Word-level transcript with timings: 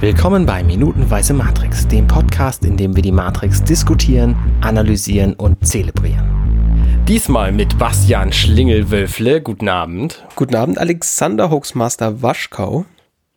Willkommen 0.00 0.46
bei 0.46 0.64
Minutenweise 0.64 1.34
Matrix, 1.34 1.86
dem 1.86 2.06
Podcast, 2.06 2.64
in 2.64 2.78
dem 2.78 2.96
wir 2.96 3.02
die 3.02 3.12
Matrix 3.12 3.62
diskutieren, 3.62 4.34
analysieren 4.62 5.34
und 5.34 5.66
zelebrieren. 5.66 7.04
Diesmal 7.06 7.52
mit 7.52 7.78
Bastian 7.78 8.32
Schlingelwölfle. 8.32 9.42
Guten 9.42 9.68
Abend. 9.68 10.26
Guten 10.36 10.54
Abend, 10.54 10.78
Alexander 10.78 11.50
Hoaxmaster 11.50 12.22
Waschkau. 12.22 12.86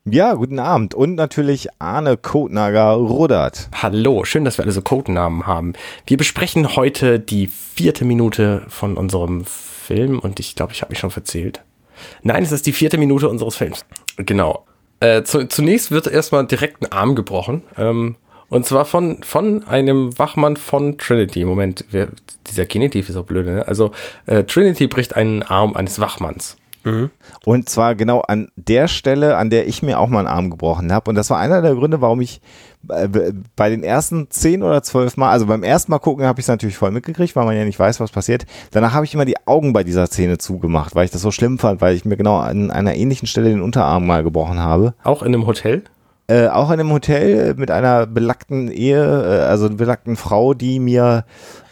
Ja, 0.05 0.36
guten 0.36 0.57
Abend. 0.57 0.96
Und 0.96 1.16
natürlich 1.16 1.68
Arne 1.80 2.16
Kotnager 2.16 2.93
Rudert. 2.93 3.68
Hallo, 3.82 4.23
schön, 4.23 4.45
dass 4.45 4.57
wir 4.57 4.64
alle 4.64 4.71
so 4.71 4.82
Codenamen 4.82 5.45
haben. 5.45 5.73
Wir 6.07 6.16
besprechen 6.16 6.77
heute 6.77 7.20
die 7.20 7.48
vierte 7.48 8.05
Minute 8.05 8.64
von 8.70 8.95
unserem 8.95 9.43
Film 9.43 10.18
und 10.18 10.39
ich 10.39 10.55
glaube, 10.55 10.71
ich 10.71 10.82
habe 10.82 10.91
mich 10.91 11.00
schon 11.00 11.11
verzählt. 11.11 11.61
Nein, 12.21 12.41
es 12.41 12.54
ist 12.54 12.66
die 12.66 12.71
vierte 12.71 12.98
Minute 12.98 13.27
unseres 13.27 13.57
Films. 13.57 13.84
Genau. 14.16 14.64
Äh, 15.04 15.24
zu, 15.26 15.46
zunächst 15.50 15.92
wird 15.92 16.08
erstmal 16.08 16.48
direkt 16.48 16.82
ein 16.82 16.92
Arm 16.93 17.14
gebrochen. 17.14 17.64
Ähm, 17.78 18.16
und 18.48 18.66
zwar 18.66 18.86
von, 18.86 19.21
von 19.21 19.68
einem 19.68 20.18
Wachmann 20.18 20.56
von 20.56 20.98
Trinity. 20.98 21.44
Moment, 21.44 21.84
wer, 21.92 22.07
dieser 22.48 22.66
Genitiv 22.66 23.10
ist 23.10 23.18
auch 23.18 23.25
blöd, 23.25 23.46
ne? 23.46 23.68
Also 23.68 23.92
äh, 24.28 24.46
Trinity 24.46 24.88
bricht 24.88 25.18
einen 25.18 25.44
Arm 25.44 25.75
eines 25.75 26.00
Wachmanns. 26.00 26.56
Mhm. 26.86 27.10
Und 27.44 27.68
zwar 27.68 27.96
genau 27.96 28.21
an 28.21 28.47
der 28.56 28.88
Stelle, 28.88 29.36
an 29.36 29.50
der 29.50 29.68
ich 29.68 29.84
mir 29.84 30.00
auch 30.00 30.08
mal 30.08 30.20
einen 30.20 30.28
Arm 30.30 30.50
gebrochen 30.50 30.94
habe. 30.94 31.10
Und 31.10 31.16
das 31.16 31.30
war 31.30 31.38
einer 31.38 31.61
der 31.61 31.75
Gründe, 31.75 32.00
warum 32.00 32.22
ich 32.22 32.39
bei 32.86 33.69
den 33.69 33.83
ersten 33.83 34.30
zehn 34.30 34.61
oder 34.61 34.83
zwölf 34.83 35.16
Mal, 35.16 35.31
also 35.31 35.45
beim 35.45 35.64
ersten 35.64 35.91
Mal 35.91 36.00
gucken, 36.00 36.25
habe 36.25 36.39
ich 36.39 36.45
es 36.45 36.50
natürlich 36.50 36.78
voll 36.78 36.91
mitgekriegt, 36.91 37.36
weil 37.36 37.45
man 37.45 37.55
ja 37.55 37.64
nicht 37.64 37.80
weiß, 37.80 38.00
was 38.00 38.11
passiert. 38.11 38.45
Danach 38.72 38.94
habe 38.94 39.05
ich 39.05 39.14
immer 39.14 39.25
die 39.25 39.38
Augen 39.47 39.73
bei 39.73 39.83
dieser 39.83 40.08
Szene 40.08 40.38
zugemacht, 40.38 40.94
weil 40.95 41.05
ich 41.05 41.11
das 41.11 41.22
so 41.22 41.31
schlimm 41.31 41.59
fand, 41.59 41.81
weil 41.81 41.95
ich 41.95 42.03
mir 42.03 42.17
genau 42.17 42.38
an 42.38 42.72
einer 42.72 42.95
ähnlichen 42.95 43.27
Stelle 43.27 43.50
den 43.50 43.61
Unterarm 43.61 44.05
mal 44.05 44.23
gebrochen 44.23 44.59
habe. 44.59 44.94
Auch 45.03 45.22
in 45.23 45.33
einem 45.33 45.47
Hotel? 45.47 45.83
Äh, 46.27 46.47
auch 46.47 46.72
in 46.72 46.80
einem 46.80 46.91
Hotel 46.91 47.53
mit 47.55 47.69
einer 47.69 48.08
belackten 48.08 48.71
Ehe, 48.71 49.03
äh, 49.03 49.41
also 49.43 49.66
einer 49.66 49.75
belackten 49.75 50.16
Frau, 50.16 50.53
die 50.53 50.80
mir, 50.80 51.25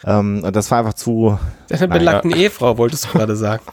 ähm, 0.04 0.42
und 0.44 0.54
das 0.54 0.70
war 0.70 0.80
einfach 0.80 0.92
zu. 0.92 1.38
Eine 1.70 1.88
belackten 1.88 2.30
ja. 2.32 2.36
Ehefrau, 2.36 2.76
wolltest 2.76 3.06
du 3.06 3.18
gerade 3.18 3.36
sagen. 3.36 3.62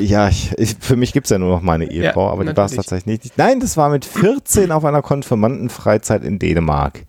Ja, 0.00 0.28
ich, 0.28 0.52
ich, 0.58 0.76
für 0.80 0.96
mich 0.96 1.12
gibt 1.12 1.26
es 1.26 1.30
ja 1.30 1.38
nur 1.38 1.48
noch 1.48 1.62
meine 1.62 1.90
Ehefrau, 1.90 2.26
ja, 2.26 2.32
aber 2.32 2.44
die 2.44 2.54
war 2.56 2.66
es 2.66 2.74
tatsächlich 2.74 3.22
nicht. 3.22 3.38
Nein, 3.38 3.60
das 3.60 3.76
war 3.76 3.88
mit 3.88 4.04
14 4.04 4.70
auf 4.70 4.84
einer 4.84 5.02
Konfirmandenfreizeit 5.02 6.24
in 6.24 6.38
Dänemark. 6.38 7.04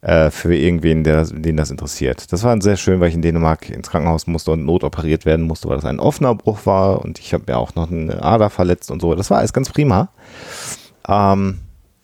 Äh, 0.00 0.30
für 0.30 0.54
irgendwen, 0.54 1.02
der, 1.02 1.24
den 1.24 1.56
das 1.56 1.72
interessiert. 1.72 2.32
Das 2.32 2.44
war 2.44 2.58
sehr 2.62 2.76
schön, 2.76 3.00
weil 3.00 3.08
ich 3.08 3.16
in 3.16 3.22
Dänemark 3.22 3.68
ins 3.68 3.90
Krankenhaus 3.90 4.28
musste 4.28 4.52
und 4.52 4.64
notoperiert 4.64 5.26
werden 5.26 5.44
musste, 5.44 5.68
weil 5.68 5.76
das 5.76 5.84
ein 5.84 5.98
offener 5.98 6.36
Bruch 6.36 6.66
war 6.66 7.04
und 7.04 7.18
ich 7.18 7.34
habe 7.34 7.44
mir 7.48 7.58
auch 7.58 7.74
noch 7.74 7.90
eine 7.90 8.22
Ader 8.22 8.48
verletzt 8.48 8.92
und 8.92 9.02
so. 9.02 9.14
Das 9.16 9.28
war 9.28 9.38
alles 9.38 9.52
ganz 9.52 9.70
prima. 9.70 10.10
Ähm, 11.08 11.58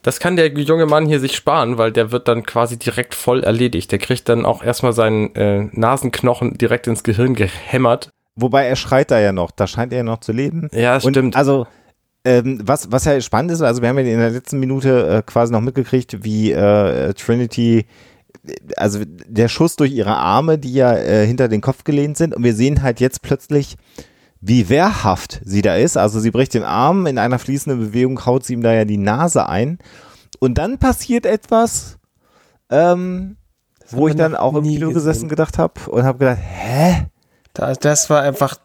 das 0.05 0.21
kann 0.21 0.37
der 0.37 0.53
junge 0.53 0.87
Mann 0.87 1.07
hier 1.07 1.19
sich 1.19 1.35
sparen, 1.35 1.77
weil 1.77 1.91
der 1.91 2.13
wird 2.13 2.29
dann 2.29 2.45
quasi 2.45 2.79
direkt 2.79 3.17
voll 3.17 3.43
erledigt. 3.43 3.91
Der 3.91 3.99
kriegt 3.99 4.29
dann 4.29 4.47
auch 4.47 4.63
erstmal 4.63 4.93
seinen 4.93 5.35
äh, 5.35 5.65
Nasenknochen 5.73 6.57
direkt 6.57 6.87
ins 6.87 7.03
Gehirn 7.03 7.35
gehämmert 7.35 8.11
Wobei 8.37 8.67
er 8.67 8.77
schreit 8.77 9.11
da 9.11 9.21
ja 9.21 9.33
noch, 9.33 9.51
da 9.53 9.67
scheint 9.67 9.93
er 9.93 9.99
ja 9.99 10.05
noch 10.05 10.19
zu 10.19 10.33
leben. 10.33 10.69
Ja, 10.73 10.95
und 10.95 11.13
stimmt. 11.13 11.37
Also, 11.37 11.67
ähm, 12.25 12.61
was, 12.65 12.91
was 12.91 13.05
ja 13.05 13.21
spannend 13.21 13.53
ist, 13.53 13.63
also 13.63 13.81
wir 13.81 13.89
haben 13.89 13.99
ja 13.99 14.05
in 14.05 14.19
der 14.19 14.31
letzten 14.31 14.59
Minute 14.59 15.09
äh, 15.09 15.23
quasi 15.23 15.53
noch 15.53 15.61
mitgekriegt, 15.61 16.25
wie 16.25 16.51
äh, 16.51 17.13
Trinity, 17.15 17.87
also 18.77 19.01
der 19.05 19.49
Schuss 19.49 19.77
durch 19.77 19.93
ihre 19.93 20.17
Arme, 20.17 20.59
die 20.59 20.75
ja 20.75 20.97
äh, 20.97 21.27
hinter 21.27 21.49
den 21.49 21.61
Kopf 21.61 21.85
gelehnt 21.85 22.17
sind, 22.17 22.35
und 22.35 22.43
wir 22.43 22.55
sehen 22.55 22.83
halt 22.83 22.99
jetzt 22.99 23.23
plötzlich, 23.23 23.77
wie 24.47 24.69
wehrhaft 24.69 25.41
sie 25.45 25.63
da 25.63 25.77
ist. 25.77 25.97
Also 25.97 26.21
sie 26.21 26.31
bricht 26.31 26.53
den 26.53 26.65
Arm, 26.65 27.07
in 27.07 27.17
einer 27.17 27.39
fließenden 27.39 27.81
Bewegung 27.81 28.27
haut 28.27 28.45
sie 28.45 28.53
ihm 28.53 28.63
da 28.63 28.75
ja 28.75 28.85
die 28.85 28.99
Nase 28.99 29.49
ein. 29.49 29.79
Und 30.39 30.59
dann 30.59 30.79
passiert 30.79 31.25
etwas, 31.25 31.97
ähm, 32.69 33.37
wo 33.91 34.07
ich 34.07 34.17
dann 34.17 34.37
auch 34.37 34.55
im 34.55 34.65
Kino 34.65 34.91
gesessen 34.91 35.31
gedacht 35.31 35.57
habe 35.57 35.81
und 35.89 36.05
habe 36.05 36.19
gedacht, 36.19 36.41
hä? 36.43 37.07
das 37.81 38.11
war 38.11 38.21
einfach 38.21 38.57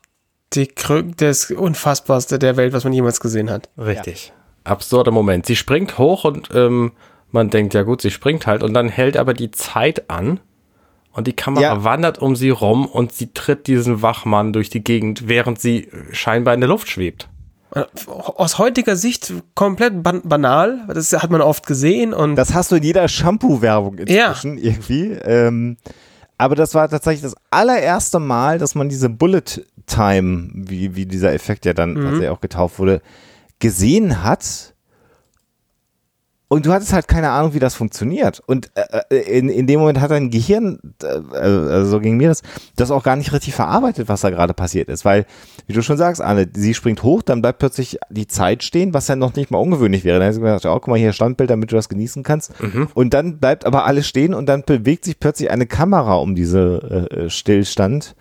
die, 0.54 0.70
das 1.16 1.50
Unfassbarste 1.52 2.40
der 2.40 2.58
Welt, 2.58 2.74
was 2.74 2.84
man 2.84 2.92
jemals 2.92 3.22
gesehen 3.22 3.50
hat. 3.50 3.70
Richtig. 3.78 4.28
Ja. 4.28 4.72
Absurder 4.72 5.12
Moment. 5.12 5.46
Sie 5.46 5.56
springt 5.56 5.98
hoch 5.98 6.26
und 6.26 6.50
ähm, 6.54 6.92
man 7.32 7.50
denkt, 7.50 7.74
ja 7.74 7.84
gut, 7.84 8.02
sie 8.02 8.12
springt 8.12 8.48
halt 8.48 8.64
und 8.64 8.74
dann 8.74 8.90
hält 8.90 9.16
aber 9.16 9.34
die 9.34 9.52
Zeit 9.52 10.10
an 10.10 10.42
und 11.12 11.28
die 11.28 11.34
Kamera 11.34 11.62
ja. 11.62 11.84
wandert 11.84 12.20
um 12.20 12.36
sie 12.36 12.50
rum 12.50 12.86
und 12.86 13.14
sie 13.14 13.34
tritt 13.34 13.68
diesen 13.68 14.02
Wachmann 14.02 14.54
durch 14.54 14.70
die 14.70 14.84
Gegend, 14.84 15.28
während 15.28 15.60
sie 15.60 15.90
scheinbar 16.12 16.54
in 16.54 16.62
der 16.62 16.70
Luft 16.70 16.90
schwebt. 16.90 17.30
Äh, 17.76 17.84
aus 18.08 18.58
heutiger 18.58 18.96
Sicht 18.96 19.34
komplett 19.54 20.02
ban 20.02 20.22
banal, 20.24 20.86
das 20.88 21.14
hat 21.14 21.30
man 21.30 21.42
oft 21.42 21.68
gesehen 21.68 22.14
und. 22.14 22.36
Das 22.36 22.54
hast 22.54 22.72
du 22.72 22.76
in 22.76 22.84
jeder 22.84 23.08
Shampoo-Werbung 23.08 24.00
inzwischen 24.00 24.58
ja. 24.58 24.64
irgendwie. 24.64 25.12
Ähm, 25.12 25.78
aber 26.38 26.56
das 26.56 26.74
war 26.74 26.90
tatsächlich 26.90 27.22
das 27.22 27.36
allererste 27.52 28.20
Mal, 28.20 28.60
dass 28.60 28.74
man 28.74 28.90
diese 28.90 29.10
Bullet 29.10 29.66
Time, 29.86 30.50
wie, 30.54 30.96
wie 30.96 31.06
dieser 31.06 31.34
Effekt 31.34 31.66
ja 31.66 31.74
dann 31.74 31.92
mhm. 31.92 32.04
tatsächlich 32.04 32.30
auch 32.30 32.42
getauft 32.42 32.80
wurde, 32.80 33.02
gesehen 33.60 34.24
hat 34.24 34.74
und 36.52 36.66
du 36.66 36.74
hattest 36.74 36.94
halt 36.94 37.08
keine 37.08 37.30
Ahnung, 37.30 37.54
wie 37.54 37.60
das 37.60 37.76
funktioniert. 37.76 38.42
Und 38.44 38.72
äh, 38.74 39.02
äh, 39.12 39.38
in, 39.38 39.50
in 39.50 39.68
dem 39.68 39.80
Moment 39.80 40.02
hat 40.02 40.10
dein 40.10 40.32
Gehirn, 40.32 40.80
äh, 41.04 41.08
also 41.38 41.92
so 41.92 42.00
ging 42.00 42.18
mir 42.18 42.28
das, 42.28 42.42
das 42.76 42.90
auch 42.90 43.04
gar 43.04 43.16
nicht 43.16 43.32
richtig 43.32 43.54
verarbeitet, 43.54 44.10
was 44.10 44.22
da 44.22 44.32
gerade 44.32 44.56
passiert 44.56 44.90
ist. 44.90 45.06
Weil, 45.06 45.28
wie 45.68 45.74
du 45.74 45.84
schon 45.84 45.98
sagst, 45.98 46.24
Anne, 46.24 46.50
sie 46.52 46.74
springt 46.74 47.04
hoch, 47.04 47.22
dann 47.22 47.44
bleibt 47.44 47.60
plötzlich 47.60 48.00
die 48.10 48.26
Zeit 48.26 48.64
stehen, 48.64 48.96
was 48.96 49.08
ja 49.08 49.16
noch 49.16 49.36
nicht 49.36 49.52
mal 49.52 49.60
ungewöhnlich 49.60 50.04
wäre. 50.04 50.18
Dann 50.18 50.28
hast 50.28 50.38
du 50.38 50.42
gesagt, 50.42 50.66
oh, 50.66 50.74
guck 50.74 50.88
mal 50.88 50.98
hier 50.98 51.14
Standbild, 51.14 51.52
damit 51.52 51.72
du 51.72 51.76
das 51.76 51.88
genießen 51.88 52.24
kannst. 52.24 52.60
Mhm. 52.60 52.88
Und 52.96 53.14
dann 53.14 53.38
bleibt 53.38 53.68
aber 53.68 53.86
alles 53.86 54.08
stehen 54.08 54.34
und 54.34 54.48
dann 54.48 54.64
bewegt 54.64 55.06
sich 55.06 55.20
plötzlich 55.20 55.52
eine 55.52 55.68
Kamera 55.68 56.16
um 56.16 56.34
diese 56.34 57.10
äh, 57.12 57.30
Stillstand. 57.30 58.16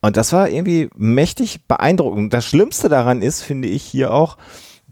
Und 0.00 0.16
das 0.16 0.32
war 0.32 0.48
irgendwie 0.48 0.88
mächtig 0.96 1.66
beeindruckend. 1.68 2.32
Das 2.32 2.46
Schlimmste 2.46 2.88
daran 2.88 3.20
ist, 3.20 3.42
finde 3.42 3.68
ich 3.68 3.82
hier 3.82 4.14
auch, 4.14 4.38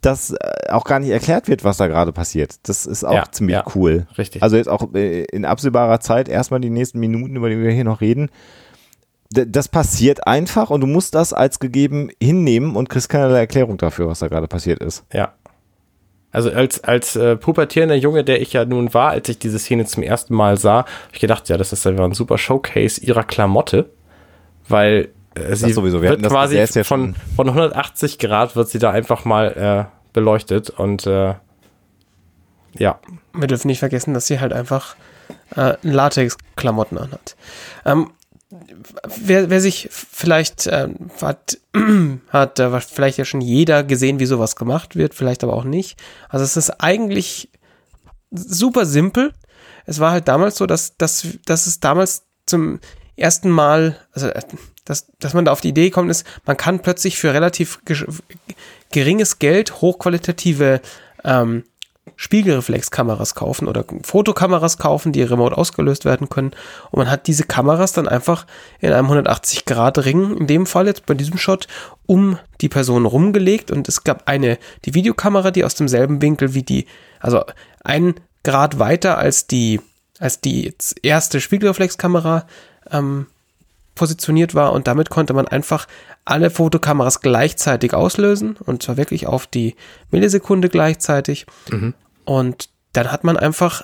dass 0.01 0.31
äh, 0.31 0.37
auch 0.71 0.85
gar 0.85 1.01
nicht 1.01 1.11
erklärt 1.11 1.49
wird, 1.49 1.65
was 1.65 1.77
da 1.77 1.87
gerade 1.87 2.13
passiert. 2.13 2.57
Das 2.69 2.87
ist 2.87 3.05
auch 3.05 3.15
ja, 3.15 3.25
ziemlich 3.31 3.57
ja, 3.57 3.65
cool. 3.75 4.07
Richtig. 4.17 4.43
Also 4.43 4.57
jetzt 4.57 4.69
auch 4.69 4.95
äh, 4.95 5.25
in 5.25 5.45
absehbarer 5.45 6.01
Zeit 6.01 6.29
erstmal 6.29 6.61
die 6.61 6.71
nächsten 6.71 6.99
Minuten, 6.99 7.37
über 7.37 7.49
die 7.49 7.59
wir 7.59 7.71
hier 7.71 7.85
noch 7.85 8.01
reden. 8.01 8.31
Das 9.31 9.69
passiert 9.69 10.27
einfach 10.27 10.71
und 10.71 10.81
du 10.81 10.87
musst 10.87 11.15
das 11.15 11.35
als 11.35 11.59
gegeben 11.59 12.11
hinnehmen 12.23 12.77
und 12.77 12.89
kriegst 12.89 13.11
keinerlei 13.11 13.41
Erklärung 13.41 13.77
dafür, 13.77 14.09
was 14.09 14.21
da 14.21 14.29
gerade 14.29 14.49
passiert 14.49 14.83
ist. 14.83 15.05
Ja. 15.13 15.35
Also 16.31 16.51
als, 16.51 16.83
als 16.85 17.17
äh, 17.17 17.37
pubertierender 17.37 17.95
Junge, 17.95 18.25
der 18.25 18.41
ich 18.41 18.53
ja 18.53 18.65
nun 18.65 18.93
war, 18.95 19.11
als 19.11 19.29
ich 19.29 19.39
diese 19.39 19.59
Szene 19.59 19.85
zum 19.87 20.03
ersten 20.03 20.35
Mal 20.35 20.57
sah, 20.57 20.79
habe 20.79 20.87
ich 21.13 21.21
gedacht, 21.21 21.49
ja, 21.49 21.57
das 21.57 21.73
ist 21.73 21.87
einfach 21.87 22.05
ein 22.05 22.13
super 22.15 22.39
Showcase 22.39 23.03
ihrer 23.03 23.25
Klamotte, 23.25 23.91
weil 24.67 25.11
sie 25.55 25.73
sowieso. 25.73 26.03
Wir 26.03 26.11
wird 26.11 26.23
quasi 26.23 26.57
ja 26.57 26.85
von, 26.85 27.15
von 27.37 27.49
180 27.49 28.19
Grad 28.19 28.57
wird 28.57 28.69
sie 28.69 28.79
da 28.79 28.91
einfach 28.91 29.25
mal 29.25 29.89
äh, 29.91 30.13
beleuchtet 30.13 30.71
und 30.71 31.07
äh, 31.07 31.35
ja. 32.75 33.01
Wir 33.33 33.47
dürfen 33.47 33.69
nicht 33.69 33.79
vergessen, 33.79 34.15
dass 34.15 34.27
sie 34.27 34.41
halt 34.41 34.53
einfach 34.53 34.97
äh, 35.57 35.75
Latex-Klamotten 35.83 36.99
anhat. 36.99 37.37
Ähm, 37.85 38.11
wer, 39.21 39.51
wer 39.51 39.61
sich 39.61 39.89
vielleicht 39.91 40.67
äh, 40.67 40.89
hat, 41.21 41.59
hat 42.29 42.59
äh, 42.59 42.81
vielleicht 42.81 43.19
ja 43.19 43.25
schon 43.25 43.41
jeder 43.41 43.85
gesehen, 43.85 44.19
wie 44.21 44.27
sowas 44.27 44.57
gemacht 44.57 44.97
wird, 44.97 45.15
vielleicht 45.15 45.45
aber 45.45 45.55
auch 45.55 45.65
nicht. 45.65 46.01
Also 46.29 46.45
es 46.45 46.57
ist 46.57 46.71
eigentlich 46.81 47.51
super 48.31 48.87
simpel. 48.87 49.33
Es 49.87 50.01
war 50.01 50.13
halt 50.13 50.29
damals 50.29 50.57
so, 50.57 50.67
dass, 50.67 50.97
dass, 50.97 51.27
dass 51.47 51.67
es 51.67 51.81
damals 51.81 52.25
zum 52.47 52.81
ersten 53.17 53.51
Mal, 53.51 53.97
also 54.13 54.29
äh, 54.29 54.43
dass, 54.89 55.07
dass 55.19 55.35
man 55.35 55.45
da 55.45 55.53
auf 55.53 55.61
die 55.61 55.69
Idee 55.69 55.91
kommt, 55.91 56.11
ist, 56.11 56.27
man 56.47 56.57
kann 56.57 56.81
plötzlich 56.81 57.19
für 57.19 57.35
relativ 57.35 57.81
geringes 58.91 59.39
Geld 59.39 59.81
hochqualitative 59.81 60.81
ähm, 61.25 61.65
Spiegelreflexkameras 62.17 63.35
kaufen 63.35 63.69
oder 63.69 63.85
Fotokameras 64.03 64.79
kaufen, 64.79 65.13
die 65.13 65.23
remote 65.23 65.57
ausgelöst 65.57 66.05
werden 66.05 66.29
können. 66.29 66.53
Und 66.91 66.99
man 66.99 67.11
hat 67.11 67.27
diese 67.27 67.45
Kameras 67.45 67.93
dann 67.93 68.09
einfach 68.09 68.47
in 68.81 68.93
einem 68.93 69.09
180-Grad-Ring, 69.09 70.37
in 70.37 70.47
dem 70.47 70.67
Fall 70.67 70.87
jetzt 70.87 71.07
bei 71.07 71.15
diesem 71.15 71.39
Shot, 71.39 71.69
um 72.07 72.39
die 72.61 72.69
Person 72.69 73.07
rumgelegt. 73.07 73.71
Und 73.71 73.89
es 73.89 74.05
gab 74.05 74.27
eine, 74.27 74.59
die 74.85 74.95
Videokamera, 74.95 75.51
die 75.51 75.65
aus 75.65 75.75
demselben 75.75 76.23
Winkel 76.23 76.55
wie 76.55 76.63
die, 76.63 76.87
also 77.21 77.45
ein 77.85 78.15
Grad 78.43 78.79
weiter 78.79 79.19
als 79.19 79.47
die, 79.47 79.81
als 80.19 80.41
die 80.41 80.75
erste 81.03 81.41
Spiegelreflexkamera 81.41 82.47
ähm, 82.91 83.27
positioniert 83.99 84.55
war 84.55 84.73
und 84.73 84.87
damit 84.87 85.11
konnte 85.11 85.35
man 85.35 85.47
einfach 85.47 85.87
alle 86.25 86.51
Fotokameras 86.51 87.21
gleichzeitig 87.21 87.93
auslösen 87.93 88.57
und 88.65 88.83
zwar 88.83 88.97
wirklich 88.97 89.27
auf 89.27 89.47
die 89.47 89.75
Millisekunde 90.11 90.69
gleichzeitig. 90.69 91.47
Mhm. 91.71 91.95
Und 92.25 92.71
dann 92.93 93.13
hat 93.13 93.25
man 93.25 93.37
einfach 93.37 93.83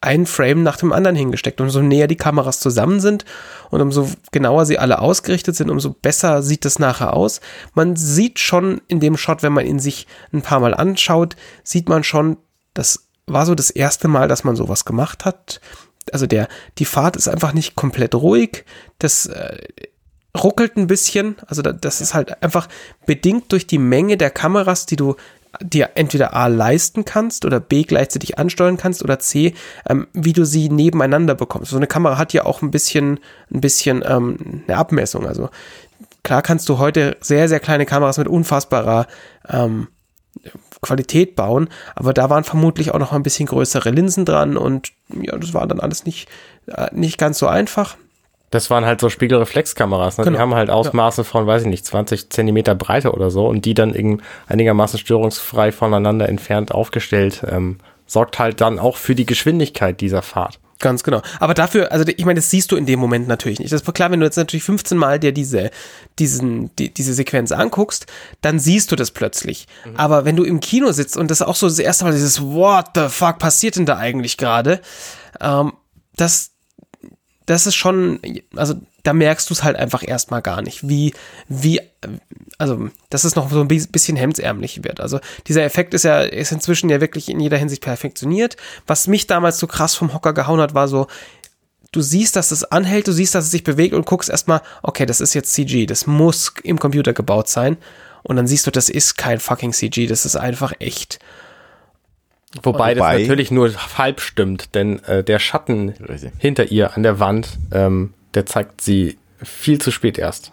ein 0.00 0.26
Frame 0.26 0.62
nach 0.62 0.76
dem 0.76 0.92
anderen 0.92 1.16
hingesteckt. 1.16 1.62
Umso 1.62 1.80
näher 1.80 2.06
die 2.06 2.16
Kameras 2.16 2.60
zusammen 2.60 3.00
sind 3.00 3.24
und 3.70 3.80
umso 3.80 4.10
genauer 4.32 4.66
sie 4.66 4.78
alle 4.78 4.98
ausgerichtet 4.98 5.56
sind, 5.56 5.70
umso 5.70 5.90
besser 5.90 6.42
sieht 6.42 6.66
es 6.66 6.78
nachher 6.78 7.14
aus. 7.14 7.40
Man 7.72 7.96
sieht 7.96 8.38
schon 8.38 8.82
in 8.86 9.00
dem 9.00 9.16
Shot, 9.16 9.42
wenn 9.42 9.54
man 9.54 9.64
ihn 9.64 9.78
sich 9.78 10.06
ein 10.32 10.42
paar 10.42 10.60
Mal 10.60 10.74
anschaut, 10.74 11.36
sieht 11.62 11.88
man 11.88 12.04
schon, 12.04 12.36
dass 12.74 13.04
war 13.26 13.46
so 13.46 13.54
das 13.54 13.70
erste 13.70 14.08
Mal, 14.08 14.28
dass 14.28 14.44
man 14.44 14.56
sowas 14.56 14.84
gemacht 14.84 15.24
hat. 15.24 15.60
Also 16.12 16.26
der, 16.26 16.48
die 16.78 16.84
Fahrt 16.84 17.16
ist 17.16 17.28
einfach 17.28 17.52
nicht 17.52 17.74
komplett 17.74 18.14
ruhig. 18.14 18.64
Das 18.98 19.26
äh, 19.26 19.58
ruckelt 20.36 20.76
ein 20.76 20.86
bisschen. 20.86 21.36
Also 21.46 21.62
das 21.62 22.00
ist 22.00 22.14
halt 22.14 22.42
einfach 22.42 22.68
bedingt 23.06 23.52
durch 23.52 23.66
die 23.66 23.78
Menge 23.78 24.16
der 24.16 24.30
Kameras, 24.30 24.86
die 24.86 24.96
du 24.96 25.16
dir 25.60 25.90
entweder 25.94 26.34
A 26.34 26.48
leisten 26.48 27.04
kannst 27.04 27.44
oder 27.44 27.60
B 27.60 27.84
gleichzeitig 27.84 28.38
ansteuern 28.38 28.76
kannst 28.76 29.02
oder 29.02 29.18
C, 29.18 29.54
ähm, 29.88 30.08
wie 30.12 30.32
du 30.32 30.44
sie 30.44 30.68
nebeneinander 30.68 31.34
bekommst. 31.34 31.70
So 31.70 31.76
eine 31.76 31.86
Kamera 31.86 32.18
hat 32.18 32.32
ja 32.32 32.44
auch 32.44 32.62
ein 32.62 32.70
bisschen, 32.70 33.20
ein 33.52 33.60
bisschen 33.60 34.02
ähm, 34.06 34.62
eine 34.66 34.76
Abmessung. 34.76 35.26
Also 35.26 35.50
klar 36.22 36.42
kannst 36.42 36.68
du 36.68 36.78
heute 36.78 37.16
sehr, 37.20 37.48
sehr 37.48 37.60
kleine 37.60 37.86
Kameras 37.86 38.18
mit 38.18 38.28
unfassbarer 38.28 39.06
ähm, 39.48 39.88
Qualität 40.84 41.36
bauen, 41.36 41.68
aber 41.94 42.12
da 42.12 42.30
waren 42.30 42.44
vermutlich 42.44 42.92
auch 42.92 42.98
noch 42.98 43.12
ein 43.12 43.22
bisschen 43.22 43.46
größere 43.46 43.90
Linsen 43.90 44.24
dran 44.24 44.56
und 44.56 44.92
ja, 45.08 45.36
das 45.36 45.54
war 45.54 45.66
dann 45.66 45.80
alles 45.80 46.04
nicht, 46.04 46.28
äh, 46.66 46.88
nicht 46.92 47.18
ganz 47.18 47.38
so 47.38 47.46
einfach. 47.46 47.96
Das 48.50 48.70
waren 48.70 48.84
halt 48.84 49.00
so 49.00 49.08
Spiegelreflexkameras. 49.08 50.18
Ne? 50.18 50.24
Genau. 50.24 50.36
Die 50.36 50.40
haben 50.40 50.54
halt 50.54 50.70
Ausmaße 50.70 51.22
ja. 51.22 51.24
von, 51.24 51.46
weiß 51.46 51.62
ich 51.62 51.68
nicht, 51.68 51.84
20 51.84 52.30
Zentimeter 52.30 52.76
Breite 52.76 53.12
oder 53.12 53.30
so 53.30 53.48
und 53.48 53.64
die 53.64 53.74
dann 53.74 54.22
einigermaßen 54.46 54.98
störungsfrei 54.98 55.72
voneinander 55.72 56.28
entfernt 56.28 56.72
aufgestellt. 56.72 57.42
Ähm, 57.50 57.78
sorgt 58.06 58.38
halt 58.38 58.60
dann 58.60 58.78
auch 58.78 58.96
für 58.96 59.14
die 59.14 59.26
Geschwindigkeit 59.26 60.00
dieser 60.00 60.22
Fahrt. 60.22 60.60
Ganz 60.84 61.02
genau. 61.02 61.22
Aber 61.40 61.54
dafür, 61.54 61.92
also 61.92 62.04
ich 62.14 62.26
meine, 62.26 62.40
das 62.40 62.50
siehst 62.50 62.70
du 62.70 62.76
in 62.76 62.84
dem 62.84 63.00
Moment 63.00 63.26
natürlich 63.26 63.58
nicht. 63.58 63.72
Das 63.72 63.80
ist 63.80 63.94
klar, 63.94 64.10
wenn 64.10 64.20
du 64.20 64.26
jetzt 64.26 64.36
natürlich 64.36 64.64
15 64.64 64.98
Mal 64.98 65.18
dir 65.18 65.32
diese, 65.32 65.70
diesen, 66.18 66.76
die, 66.76 66.92
diese 66.92 67.14
Sequenz 67.14 67.52
anguckst, 67.52 68.04
dann 68.42 68.58
siehst 68.58 68.92
du 68.92 68.96
das 68.96 69.10
plötzlich. 69.10 69.66
Mhm. 69.86 69.96
Aber 69.96 70.26
wenn 70.26 70.36
du 70.36 70.44
im 70.44 70.60
Kino 70.60 70.92
sitzt 70.92 71.16
und 71.16 71.30
das 71.30 71.40
auch 71.40 71.56
so 71.56 71.66
das 71.68 71.78
erste 71.78 72.04
Mal 72.04 72.12
dieses 72.12 72.42
What 72.42 72.88
the 72.96 73.08
fuck 73.08 73.38
passiert 73.38 73.76
denn 73.76 73.86
da 73.86 73.96
eigentlich 73.96 74.36
gerade, 74.36 74.82
ähm, 75.40 75.72
das, 76.16 76.50
das 77.46 77.66
ist 77.66 77.76
schon, 77.76 78.20
also 78.54 78.74
da 79.04 79.12
merkst 79.12 79.48
du 79.48 79.54
es 79.54 79.62
halt 79.62 79.76
einfach 79.76 80.02
erstmal 80.06 80.42
gar 80.42 80.62
nicht, 80.62 80.88
wie, 80.88 81.14
wie, 81.46 81.80
also, 82.58 82.88
dass 83.10 83.24
es 83.24 83.36
noch 83.36 83.50
so 83.50 83.60
ein 83.60 83.68
bisschen 83.68 84.16
hemdsärmlich 84.16 84.82
wird. 84.82 84.98
Also, 84.98 85.20
dieser 85.46 85.62
Effekt 85.62 85.94
ist 85.94 86.04
ja, 86.04 86.20
ist 86.20 86.52
inzwischen 86.52 86.88
ja 86.88 87.00
wirklich 87.00 87.28
in 87.28 87.38
jeder 87.38 87.58
Hinsicht 87.58 87.82
perfektioniert. 87.82 88.56
Was 88.86 89.06
mich 89.06 89.26
damals 89.26 89.58
so 89.58 89.66
krass 89.66 89.94
vom 89.94 90.14
Hocker 90.14 90.32
gehauen 90.32 90.60
hat, 90.60 90.74
war 90.74 90.88
so, 90.88 91.06
du 91.92 92.00
siehst, 92.00 92.34
dass 92.34 92.50
es 92.50 92.64
anhält, 92.64 93.06
du 93.06 93.12
siehst, 93.12 93.34
dass 93.34 93.44
es 93.44 93.50
sich 93.50 93.62
bewegt 93.62 93.94
und 93.94 94.06
guckst 94.06 94.30
erstmal, 94.30 94.62
okay, 94.82 95.04
das 95.04 95.20
ist 95.20 95.34
jetzt 95.34 95.52
CG, 95.52 95.84
das 95.84 96.06
muss 96.06 96.54
im 96.62 96.78
Computer 96.78 97.12
gebaut 97.12 97.48
sein. 97.48 97.76
Und 98.22 98.36
dann 98.36 98.46
siehst 98.46 98.66
du, 98.66 98.70
das 98.70 98.88
ist 98.88 99.18
kein 99.18 99.38
fucking 99.38 99.74
CG, 99.74 100.06
das 100.06 100.24
ist 100.24 100.36
einfach 100.36 100.72
echt. 100.78 101.18
Wobei, 102.62 102.96
Wobei 102.96 103.18
das 103.18 103.20
natürlich 103.20 103.50
nur 103.50 103.70
halb 103.98 104.22
stimmt, 104.22 104.74
denn 104.74 105.02
äh, 105.04 105.22
der 105.22 105.38
Schatten 105.38 105.90
Richtig. 105.90 106.32
hinter 106.38 106.70
ihr 106.70 106.96
an 106.96 107.02
der 107.02 107.20
Wand, 107.20 107.58
ähm, 107.70 108.14
der 108.34 108.46
zeigt 108.46 108.80
sie 108.80 109.18
viel 109.42 109.80
zu 109.80 109.90
spät 109.90 110.18
erst. 110.18 110.52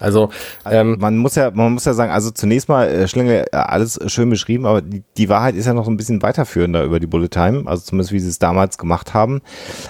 Also 0.00 0.30
ähm, 0.64 0.96
man 1.00 1.16
muss 1.16 1.34
ja, 1.34 1.50
man 1.50 1.72
muss 1.72 1.84
ja 1.84 1.92
sagen, 1.92 2.12
also 2.12 2.30
zunächst 2.30 2.68
mal 2.68 2.86
äh, 2.86 3.08
Schlinge 3.08 3.52
äh, 3.52 3.56
alles 3.56 3.98
schön 4.06 4.30
beschrieben, 4.30 4.64
aber 4.64 4.80
die, 4.80 5.02
die 5.16 5.28
Wahrheit 5.28 5.56
ist 5.56 5.66
ja 5.66 5.74
noch 5.74 5.84
so 5.84 5.90
ein 5.90 5.96
bisschen 5.96 6.22
weiterführender 6.22 6.84
über 6.84 7.00
die 7.00 7.08
Bullet 7.08 7.30
Time, 7.30 7.64
also 7.66 7.82
zumindest 7.82 8.12
wie 8.12 8.20
sie 8.20 8.28
es 8.28 8.38
damals 8.38 8.78
gemacht 8.78 9.12
haben. 9.12 9.40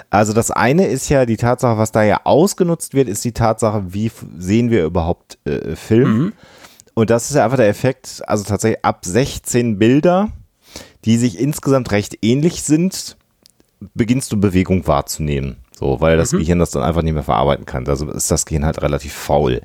Also 0.09 0.33
das 0.33 0.49
eine 0.49 0.87
ist 0.87 1.09
ja 1.09 1.27
die 1.27 1.37
Tatsache, 1.37 1.77
was 1.77 1.91
da 1.91 2.01
ja 2.01 2.21
ausgenutzt 2.23 2.95
wird, 2.95 3.07
ist 3.07 3.23
die 3.23 3.33
Tatsache, 3.33 3.93
wie 3.93 4.11
sehen 4.35 4.71
wir 4.71 4.83
überhaupt 4.83 5.37
äh, 5.45 5.75
Film? 5.75 6.17
Mhm. 6.17 6.33
Und 6.95 7.11
das 7.11 7.29
ist 7.29 7.35
ja 7.35 7.45
einfach 7.45 7.57
der 7.57 7.69
Effekt, 7.69 8.23
also 8.25 8.43
tatsächlich 8.43 8.83
ab 8.83 9.05
16 9.05 9.77
Bilder 9.77 10.29
die 11.05 11.17
sich 11.17 11.39
insgesamt 11.39 11.91
recht 11.91 12.17
ähnlich 12.21 12.63
sind, 12.63 13.17
beginnst 13.93 14.31
du 14.31 14.39
Bewegung 14.39 14.87
wahrzunehmen. 14.87 15.57
So, 15.79 16.01
weil 16.01 16.17
das 16.17 16.33
mhm. 16.33 16.39
Gehirn 16.39 16.59
das 16.59 16.71
dann 16.71 16.83
einfach 16.83 17.03
nicht 17.03 17.13
mehr 17.13 17.23
verarbeiten 17.23 17.65
kann. 17.65 17.87
Also 17.87 18.11
ist 18.11 18.29
das 18.29 18.45
Gehirn 18.45 18.65
halt 18.65 18.81
relativ 18.81 19.13
faul. 19.13 19.61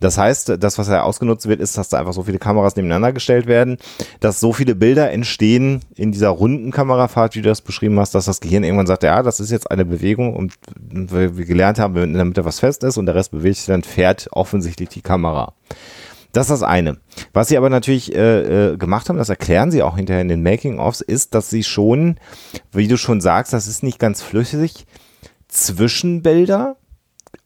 Das 0.00 0.16
heißt, 0.16 0.56
das, 0.58 0.78
was 0.78 0.88
ja 0.88 1.02
ausgenutzt 1.02 1.46
wird, 1.46 1.60
ist, 1.60 1.76
dass 1.76 1.90
da 1.90 1.98
einfach 1.98 2.14
so 2.14 2.22
viele 2.22 2.38
Kameras 2.38 2.74
nebeneinander 2.74 3.12
gestellt 3.12 3.46
werden, 3.46 3.76
dass 4.20 4.40
so 4.40 4.54
viele 4.54 4.74
Bilder 4.74 5.10
entstehen 5.10 5.80
in 5.94 6.10
dieser 6.10 6.30
runden 6.30 6.70
Kamerafahrt, 6.70 7.34
wie 7.34 7.42
du 7.42 7.50
das 7.50 7.60
beschrieben 7.60 8.00
hast, 8.00 8.14
dass 8.14 8.24
das 8.24 8.40
Gehirn 8.40 8.64
irgendwann 8.64 8.86
sagt, 8.86 9.02
ja, 9.02 9.22
das 9.22 9.40
ist 9.40 9.50
jetzt 9.50 9.70
eine 9.70 9.84
Bewegung 9.84 10.34
und 10.34 10.54
wir 10.74 11.28
gelernt 11.44 11.78
haben, 11.78 11.94
wenn 11.96 12.04
in 12.04 12.14
der 12.14 12.24
Mitte 12.24 12.46
was 12.46 12.60
fest 12.60 12.82
ist 12.82 12.96
und 12.96 13.04
der 13.04 13.14
Rest 13.14 13.32
bewegt 13.32 13.58
sich, 13.58 13.66
dann 13.66 13.82
fährt 13.82 14.28
offensichtlich 14.32 14.88
die 14.88 15.02
Kamera. 15.02 15.52
Das 16.32 16.46
ist 16.46 16.50
das 16.50 16.62
eine. 16.62 16.96
Was 17.34 17.48
sie 17.48 17.58
aber 17.58 17.68
natürlich 17.68 18.14
äh, 18.14 18.72
äh, 18.72 18.76
gemacht 18.78 19.10
haben, 19.10 19.18
das 19.18 19.28
erklären 19.28 19.70
sie 19.70 19.82
auch 19.82 19.96
hinterher 19.96 20.22
in 20.22 20.28
den 20.28 20.42
Making-ofs, 20.42 21.02
ist, 21.02 21.34
dass 21.34 21.50
sie 21.50 21.62
schon, 21.62 22.16
wie 22.72 22.88
du 22.88 22.96
schon 22.96 23.20
sagst, 23.20 23.52
das 23.52 23.66
ist 23.66 23.82
nicht 23.82 23.98
ganz 23.98 24.22
flüssig, 24.22 24.86
Zwischenbilder 25.48 26.76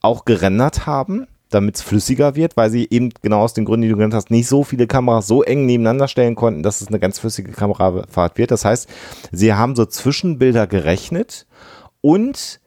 auch 0.00 0.24
gerendert 0.24 0.86
haben, 0.86 1.26
damit 1.50 1.76
es 1.76 1.82
flüssiger 1.82 2.34
wird, 2.34 2.56
weil 2.56 2.70
sie 2.70 2.86
eben 2.90 3.10
genau 3.22 3.40
aus 3.40 3.54
den 3.54 3.64
Gründen, 3.64 3.82
die 3.82 3.88
du 3.88 3.96
genannt 3.96 4.14
hast, 4.14 4.30
nicht 4.30 4.48
so 4.48 4.64
viele 4.64 4.86
Kameras 4.86 5.26
so 5.26 5.42
eng 5.42 5.66
nebeneinander 5.66 6.08
stellen 6.08 6.34
konnten, 6.34 6.62
dass 6.62 6.80
es 6.80 6.88
eine 6.88 6.98
ganz 6.98 7.18
flüssige 7.18 7.52
Kamerafahrt 7.52 8.38
wird. 8.38 8.50
Das 8.50 8.64
heißt, 8.64 8.88
sie 9.30 9.54
haben 9.54 9.76
so 9.76 9.84
Zwischenbilder 9.84 10.66
gerechnet 10.66 11.46
und 12.00 12.60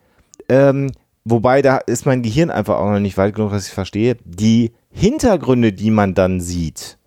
ähm, 0.49 0.91
wobei 1.23 1.61
da 1.61 1.77
ist 1.77 2.05
mein 2.05 2.21
Gehirn 2.21 2.51
einfach 2.51 2.77
auch 2.77 2.91
noch 2.91 2.99
nicht 2.99 3.17
weit 3.17 3.35
genug, 3.35 3.51
dass 3.51 3.67
ich 3.67 3.73
verstehe, 3.73 4.17
die 4.23 4.71
Hintergründe, 4.91 5.73
die 5.73 5.91
man 5.91 6.13
dann 6.13 6.39
sieht, 6.39 6.97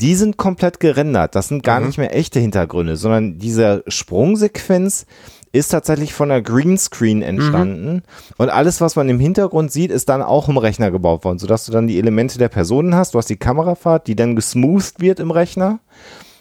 die 0.00 0.16
sind 0.16 0.36
komplett 0.36 0.80
gerendert. 0.80 1.34
Das 1.34 1.48
sind 1.48 1.62
gar 1.62 1.80
mhm. 1.80 1.86
nicht 1.86 1.98
mehr 1.98 2.14
echte 2.14 2.40
Hintergründe, 2.40 2.96
sondern 2.96 3.38
diese 3.38 3.84
Sprungsequenz 3.86 5.06
ist 5.54 5.68
tatsächlich 5.68 6.12
von 6.12 6.30
der 6.30 6.42
Greenscreen 6.42 7.22
entstanden. 7.22 7.94
Mhm. 7.94 8.02
Und 8.38 8.50
alles, 8.50 8.80
was 8.80 8.96
man 8.96 9.08
im 9.08 9.20
Hintergrund 9.20 9.70
sieht, 9.70 9.92
ist 9.92 10.08
dann 10.08 10.20
auch 10.20 10.48
im 10.48 10.56
Rechner 10.56 10.90
gebaut 10.90 11.24
worden, 11.24 11.38
sodass 11.38 11.64
du 11.64 11.70
dann 11.70 11.86
die 11.86 11.98
Elemente 11.98 12.38
der 12.38 12.48
Personen 12.48 12.96
hast. 12.96 13.14
Du 13.14 13.18
hast 13.18 13.30
die 13.30 13.36
Kamerafahrt, 13.36 14.08
die 14.08 14.16
dann 14.16 14.34
gesmoothed 14.34 14.98
wird 14.98 15.20
im 15.20 15.30
Rechner. 15.30 15.78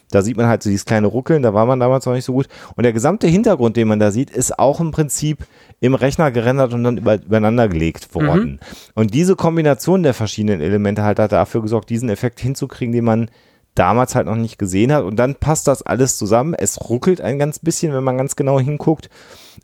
Da 0.10 0.24
sieht 0.24 0.36
man 0.36 0.48
halt 0.48 0.64
so 0.64 0.70
dieses 0.72 0.86
kleine 0.86 1.08
Ruckeln, 1.08 1.44
da 1.44 1.54
war 1.54 1.68
man 1.68 1.80
damals 1.80 2.08
noch 2.08 2.14
nicht 2.14 2.26
so 2.26 2.34
gut. 2.34 2.48
Und 2.76 2.84
der 2.84 2.94
gesamte 2.94 3.28
Hintergrund, 3.28 3.78
den 3.78 3.88
man 3.88 4.00
da 4.00 4.10
sieht, 4.10 4.32
ist 4.32 4.58
auch 4.58 4.80
im 4.80 4.90
Prinzip 4.90 5.46
im 5.80 5.94
Rechner 5.94 6.32
gerendert 6.32 6.74
und 6.74 6.84
dann 6.84 6.98
über, 6.98 7.16
übereinander 7.16 7.68
gelegt 7.68 8.16
worden. 8.16 8.54
Mhm. 8.54 8.60
Und 8.96 9.14
diese 9.14 9.36
Kombination 9.36 10.02
der 10.02 10.16
verschiedenen 10.16 10.60
Elemente 10.60 11.04
halt 11.04 11.20
hat 11.20 11.32
dafür 11.32 11.62
gesorgt, 11.62 11.92
diesen 11.92 12.10
Effekt 12.10 12.40
hinzukriegen, 12.40 12.94
den 12.94 13.06
man 13.06 13.30
damals 13.76 14.16
halt 14.16 14.28
noch 14.28 14.36
nicht 14.36 14.58
gesehen 14.58 14.92
hat. 14.92 15.04
Und 15.04 15.18
dann 15.18 15.36
passt 15.36 15.68
das 15.68 15.82
alles 15.82 16.18
zusammen. 16.18 16.54
Es 16.54 16.90
ruckelt 16.90 17.22
ein 17.22 17.40
ganz 17.40 17.60
bisschen, 17.60 17.94
wenn 17.94 18.04
man 18.04 18.18
ganz 18.18 18.36
genau 18.36 18.60
hinguckt. 18.60 19.10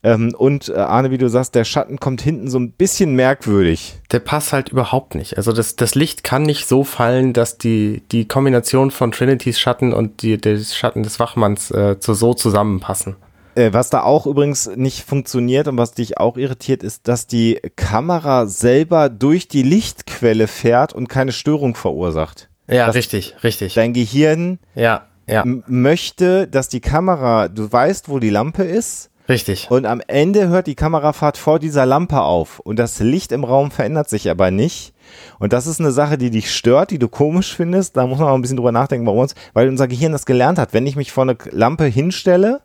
Ähm, 0.04 0.34
und 0.38 0.70
äh, 0.70 0.74
Arne, 0.74 1.12
wie 1.12 1.18
du 1.18 1.30
sagst, 1.30 1.56
der 1.56 1.66
Schatten 1.66 2.00
kommt 2.00 2.22
hinten 2.22 2.50
so 2.50 2.60
ein 2.60 2.72
bisschen 2.72 3.16
merkwürdig. 3.16 4.00
Der 4.12 4.20
passt 4.20 4.54
halt 4.54 4.70
überhaupt 4.70 5.16
nicht. 5.16 5.38
Also 5.38 5.52
das, 5.52 5.76
das 5.76 5.96
Licht 5.96 6.24
kann 6.24 6.44
nicht 6.44 6.68
so 6.68 6.84
fallen, 6.84 7.34
dass 7.34 7.58
die, 7.58 8.04
die 8.12 8.28
Kombination 8.28 8.92
von 8.92 9.12
Trinitys 9.12 9.60
Schatten 9.60 9.94
und 9.94 10.22
die, 10.22 10.38
des 10.38 10.76
Schatten 10.76 11.04
des 11.04 11.20
Wachmanns 11.20 11.72
äh, 11.72 12.00
zu, 12.00 12.14
so 12.14 12.34
zusammenpassen. 12.34 13.16
Äh, 13.56 13.74
was 13.74 13.90
da 13.90 14.04
auch 14.04 14.26
übrigens 14.26 14.70
nicht 14.76 15.04
funktioniert 15.04 15.68
und 15.68 15.78
was 15.78 15.94
dich 15.94 16.18
auch 16.18 16.38
irritiert, 16.38 16.84
ist, 16.84 17.08
dass 17.08 17.28
die 17.28 17.60
Kamera 17.76 18.46
selber 18.46 19.10
durch 19.10 19.48
die 19.48 19.64
Lichtquelle 19.64 20.48
fährt 20.48 20.94
und 20.94 21.10
keine 21.10 21.32
Störung 21.32 21.76
verursacht. 21.76 22.49
Ja, 22.70 22.88
das 22.88 22.96
richtig, 22.96 23.36
richtig. 23.44 23.74
Dein 23.74 23.94
Gehirn 23.94 24.60
ja, 24.76 25.08
ja. 25.28 25.44
möchte, 25.46 26.48
dass 26.48 26.70
die 26.70 26.82
Kamera, 26.82 27.48
du 27.48 27.72
weißt, 27.72 28.10
wo 28.10 28.20
die 28.20 28.30
Lampe 28.30 28.64
ist. 28.64 29.10
Richtig. 29.28 29.70
Und 29.70 29.86
am 29.86 30.02
Ende 30.08 30.48
hört 30.48 30.66
die 30.66 30.76
Kamerafahrt 30.76 31.38
vor 31.38 31.60
dieser 31.60 31.86
Lampe 31.86 32.22
auf. 32.22 32.60
Und 32.60 32.80
das 32.80 33.00
Licht 33.00 33.32
im 33.32 33.44
Raum 33.44 33.70
verändert 33.70 34.10
sich 34.10 34.30
aber 34.30 34.50
nicht. 34.50 34.94
Und 35.38 35.54
das 35.54 35.68
ist 35.68 35.80
eine 35.80 35.92
Sache, 35.92 36.18
die 36.18 36.32
dich 36.32 36.52
stört, 36.52 36.90
die 36.90 36.98
du 36.98 37.08
komisch 37.08 37.56
findest. 37.56 37.96
Da 37.96 38.08
muss 38.08 38.18
man 38.18 38.28
auch 38.28 38.34
ein 38.34 38.42
bisschen 38.42 38.58
drüber 38.58 38.72
nachdenken 38.72 39.06
bei 39.06 39.12
uns, 39.12 39.36
weil 39.54 39.70
unser 39.70 39.88
Gehirn 39.88 40.12
das 40.12 40.26
gelernt 40.26 40.58
hat. 40.58 40.74
Wenn 40.74 40.88
ich 40.88 40.96
mich 40.96 41.12
vor 41.12 41.24
eine 41.24 41.38
Lampe 41.52 41.86
hinstelle, 41.86 42.62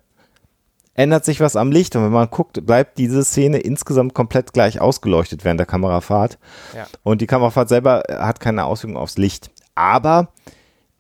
ändert 0.94 1.26
sich 1.26 1.40
was 1.40 1.54
am 1.54 1.70
Licht. 1.70 1.96
Und 1.96 2.04
wenn 2.04 2.12
man 2.12 2.30
guckt, 2.30 2.64
bleibt 2.64 2.96
diese 2.96 3.25
Szene 3.25 3.58
insgesamt 3.58 4.14
komplett 4.14 4.54
gleich 4.54 4.80
ausgeleuchtet 4.80 5.44
während 5.44 5.61
der 5.61 5.66
Kamerafahrt. 5.66 6.38
Ja. 6.75 6.87
Und 7.02 7.20
die 7.20 7.26
Kamerafahrt 7.26 7.68
selber 7.68 8.04
hat 8.08 8.40
keine 8.40 8.64
Auswirkung 8.64 8.96
aufs 8.96 9.18
Licht. 9.18 9.50
Aber 9.75 10.28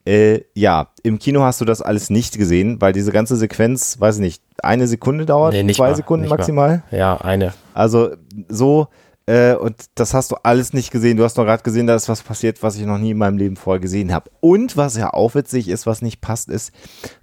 äh, 0.06 0.40
ja, 0.54 0.88
im 1.02 1.18
Kino 1.18 1.42
hast 1.42 1.60
du 1.60 1.64
das 1.64 1.80
alles 1.80 2.10
nicht 2.10 2.36
gesehen, 2.36 2.80
weil 2.80 2.92
diese 2.92 3.12
ganze 3.12 3.36
Sequenz, 3.36 4.00
weiß 4.00 4.16
ich 4.16 4.20
nicht, 4.20 4.42
eine 4.62 4.86
Sekunde 4.86 5.26
dauert, 5.26 5.54
nee, 5.54 5.72
zwei 5.72 5.90
mal, 5.90 5.96
Sekunden 5.96 6.28
maximal. 6.28 6.82
Mal. 6.90 6.98
Ja, 6.98 7.16
eine. 7.18 7.54
Also 7.72 8.10
so, 8.48 8.88
äh, 9.26 9.54
und 9.54 9.76
das 9.94 10.12
hast 10.12 10.30
du 10.30 10.36
alles 10.42 10.74
nicht 10.74 10.90
gesehen. 10.90 11.16
Du 11.16 11.24
hast 11.24 11.38
noch 11.38 11.44
gerade 11.44 11.62
gesehen, 11.62 11.86
da 11.86 11.94
ist 11.94 12.08
was 12.08 12.22
passiert, 12.22 12.62
was 12.62 12.76
ich 12.76 12.84
noch 12.84 12.98
nie 12.98 13.12
in 13.12 13.18
meinem 13.18 13.38
Leben 13.38 13.56
vorher 13.56 13.80
gesehen 13.80 14.12
habe. 14.12 14.30
Und 14.40 14.76
was 14.76 14.96
ja 14.96 15.12
auch 15.14 15.34
witzig 15.34 15.68
ist, 15.68 15.86
was 15.86 16.02
nicht 16.02 16.20
passt, 16.20 16.50
ist, 16.50 16.72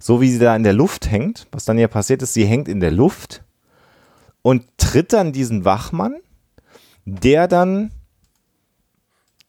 so 0.00 0.20
wie 0.20 0.30
sie 0.30 0.40
da 0.40 0.56
in 0.56 0.64
der 0.64 0.72
Luft 0.72 1.10
hängt, 1.10 1.46
was 1.52 1.64
dann 1.64 1.78
ja 1.78 1.86
passiert 1.88 2.22
ist, 2.22 2.34
sie 2.34 2.44
hängt 2.44 2.66
in 2.66 2.80
der 2.80 2.90
Luft 2.90 3.44
und 4.42 4.64
tritt 4.76 5.12
dann 5.12 5.32
diesen 5.32 5.64
Wachmann, 5.64 6.16
der 7.04 7.46
dann 7.46 7.92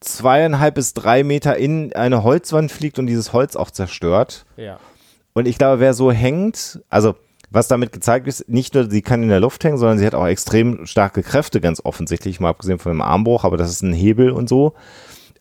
zweieinhalb 0.03 0.75
bis 0.75 0.93
drei 0.93 1.23
Meter 1.23 1.57
in 1.57 1.93
eine 1.93 2.23
Holzwand 2.23 2.71
fliegt 2.71 2.99
und 2.99 3.07
dieses 3.07 3.33
Holz 3.33 3.55
auch 3.55 3.71
zerstört. 3.71 4.45
Ja. 4.57 4.79
Und 5.33 5.47
ich 5.47 5.57
glaube, 5.57 5.79
wer 5.79 5.93
so 5.93 6.11
hängt, 6.11 6.81
also 6.89 7.15
was 7.49 7.67
damit 7.67 7.91
gezeigt 7.91 8.27
ist, 8.27 8.49
nicht 8.49 8.73
nur 8.73 8.89
sie 8.89 9.01
kann 9.01 9.23
in 9.23 9.29
der 9.29 9.39
Luft 9.39 9.63
hängen, 9.63 9.77
sondern 9.77 9.99
sie 9.99 10.05
hat 10.05 10.15
auch 10.15 10.25
extrem 10.25 10.85
starke 10.85 11.21
Kräfte, 11.21 11.61
ganz 11.61 11.81
offensichtlich, 11.83 12.39
mal 12.39 12.49
abgesehen 12.49 12.79
von 12.79 12.91
dem 12.91 13.01
Armbruch, 13.01 13.43
aber 13.43 13.57
das 13.57 13.69
ist 13.69 13.83
ein 13.83 13.93
Hebel 13.93 14.31
und 14.31 14.49
so. 14.49 14.73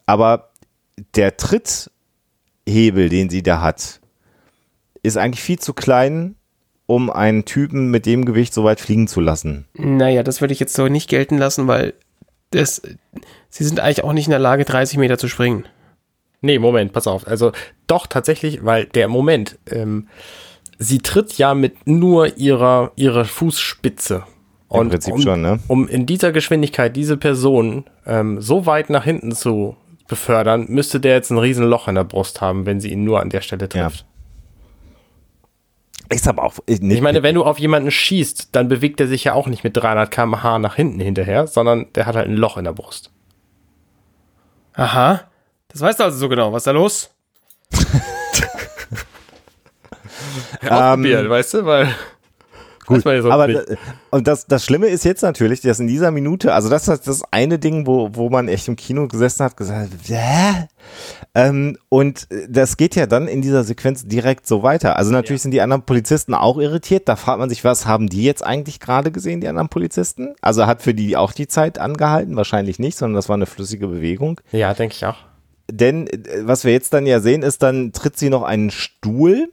Aber 0.04 0.50
der 1.14 1.36
Tritthebel, 1.36 3.08
den 3.08 3.30
sie 3.30 3.42
da 3.42 3.62
hat, 3.62 4.00
ist 5.02 5.16
eigentlich 5.16 5.42
viel 5.42 5.58
zu 5.58 5.72
klein, 5.72 6.36
um 6.86 7.08
einen 7.08 7.46
Typen 7.46 7.90
mit 7.90 8.04
dem 8.04 8.26
Gewicht 8.26 8.52
so 8.52 8.64
weit 8.64 8.80
fliegen 8.80 9.08
zu 9.08 9.20
lassen. 9.20 9.66
Naja, 9.74 10.22
das 10.22 10.42
würde 10.42 10.52
ich 10.52 10.60
jetzt 10.60 10.74
so 10.74 10.88
nicht 10.88 11.08
gelten 11.08 11.38
lassen, 11.38 11.66
weil 11.66 11.94
das, 12.52 12.82
sie 13.48 13.64
sind 13.64 13.80
eigentlich 13.80 14.04
auch 14.04 14.12
nicht 14.12 14.26
in 14.26 14.30
der 14.30 14.38
Lage, 14.38 14.64
30 14.64 14.98
Meter 14.98 15.18
zu 15.18 15.28
springen. 15.28 15.66
Nee, 16.40 16.58
Moment, 16.58 16.92
pass 16.92 17.06
auf. 17.06 17.26
Also 17.26 17.52
doch 17.86 18.06
tatsächlich, 18.06 18.64
weil 18.64 18.86
der 18.86 19.08
Moment, 19.08 19.58
ähm, 19.70 20.08
sie 20.78 20.98
tritt 20.98 21.38
ja 21.38 21.54
mit 21.54 21.86
nur 21.86 22.36
ihrer, 22.36 22.92
ihrer 22.96 23.24
Fußspitze. 23.24 24.24
Und 24.68 24.86
Im 24.86 24.90
Prinzip 24.90 25.14
um, 25.14 25.20
schon, 25.20 25.42
ne? 25.42 25.60
Um 25.68 25.86
in 25.86 26.06
dieser 26.06 26.32
Geschwindigkeit 26.32 26.96
diese 26.96 27.16
Person 27.16 27.84
ähm, 28.06 28.40
so 28.40 28.66
weit 28.66 28.90
nach 28.90 29.04
hinten 29.04 29.32
zu 29.32 29.76
befördern, 30.08 30.66
müsste 30.68 30.98
der 30.98 31.14
jetzt 31.14 31.30
ein 31.30 31.38
riesen 31.38 31.66
Loch 31.66 31.88
in 31.88 31.94
der 31.94 32.04
Brust 32.04 32.40
haben, 32.40 32.66
wenn 32.66 32.80
sie 32.80 32.90
ihn 32.90 33.04
nur 33.04 33.20
an 33.20 33.30
der 33.30 33.40
Stelle 33.40 33.68
trifft. 33.68 34.00
Ja. 34.00 34.06
Ist 36.12 36.28
aber 36.28 36.44
auch 36.44 36.54
nicht 36.68 36.82
Ich 36.82 37.00
meine, 37.00 37.22
wenn 37.22 37.34
du 37.34 37.44
auf 37.44 37.58
jemanden 37.58 37.90
schießt, 37.90 38.54
dann 38.54 38.68
bewegt 38.68 39.00
er 39.00 39.06
sich 39.06 39.24
ja 39.24 39.32
auch 39.32 39.46
nicht 39.46 39.64
mit 39.64 39.76
300 39.76 40.10
km/h 40.10 40.58
nach 40.58 40.74
hinten 40.76 41.00
hinterher, 41.00 41.46
sondern 41.46 41.86
der 41.94 42.06
hat 42.06 42.16
halt 42.16 42.28
ein 42.28 42.36
Loch 42.36 42.58
in 42.58 42.64
der 42.64 42.72
Brust. 42.72 43.10
Aha. 44.74 45.22
Das 45.68 45.80
weißt 45.80 46.00
du 46.00 46.04
also 46.04 46.18
so 46.18 46.28
genau. 46.28 46.52
Was 46.52 46.62
ist 46.62 46.66
da 46.66 46.72
los? 46.72 47.10
Ausprobiert, 50.62 51.24
ähm, 51.24 51.30
weißt 51.30 51.54
du, 51.54 51.64
weil 51.64 51.94
Gut, 52.84 53.02
so 53.02 53.30
aber 53.30 53.48
und 54.10 54.26
das, 54.26 54.46
das 54.46 54.64
Schlimme 54.64 54.88
ist 54.88 55.04
jetzt 55.04 55.22
natürlich, 55.22 55.60
dass 55.60 55.78
in 55.78 55.86
dieser 55.86 56.10
Minute, 56.10 56.52
also 56.52 56.68
das 56.68 56.88
ist 56.88 57.06
das 57.06 57.22
eine 57.30 57.60
Ding, 57.60 57.86
wo, 57.86 58.10
wo 58.12 58.28
man 58.28 58.48
echt 58.48 58.66
im 58.66 58.74
Kino 58.74 59.06
gesessen 59.06 59.44
hat, 59.44 59.56
gesagt, 59.56 59.90
Hä? 60.06 60.66
Ähm, 61.34 61.78
und 61.88 62.26
das 62.48 62.76
geht 62.76 62.96
ja 62.96 63.06
dann 63.06 63.28
in 63.28 63.40
dieser 63.40 63.62
Sequenz 63.62 64.04
direkt 64.04 64.48
so 64.48 64.64
weiter. 64.64 64.96
Also 64.96 65.12
natürlich 65.12 65.40
ja. 65.40 65.44
sind 65.44 65.50
die 65.52 65.60
anderen 65.60 65.82
Polizisten 65.82 66.34
auch 66.34 66.58
irritiert. 66.58 67.08
Da 67.08 67.14
fragt 67.14 67.38
man 67.38 67.48
sich, 67.48 67.62
was 67.62 67.86
haben 67.86 68.08
die 68.08 68.24
jetzt 68.24 68.44
eigentlich 68.44 68.80
gerade 68.80 69.12
gesehen, 69.12 69.40
die 69.40 69.48
anderen 69.48 69.68
Polizisten? 69.68 70.34
Also 70.40 70.66
hat 70.66 70.82
für 70.82 70.92
die 70.92 71.16
auch 71.16 71.32
die 71.32 71.46
Zeit 71.46 71.78
angehalten? 71.78 72.34
Wahrscheinlich 72.34 72.80
nicht, 72.80 72.98
sondern 72.98 73.14
das 73.14 73.28
war 73.28 73.34
eine 73.34 73.46
flüssige 73.46 73.86
Bewegung. 73.86 74.40
Ja, 74.50 74.74
denke 74.74 74.96
ich 74.96 75.06
auch. 75.06 75.18
Denn 75.70 76.08
äh, 76.08 76.40
was 76.42 76.64
wir 76.64 76.72
jetzt 76.72 76.92
dann 76.92 77.06
ja 77.06 77.20
sehen, 77.20 77.42
ist, 77.42 77.62
dann 77.62 77.92
tritt 77.92 78.18
sie 78.18 78.28
noch 78.28 78.42
einen 78.42 78.70
Stuhl 78.70 79.50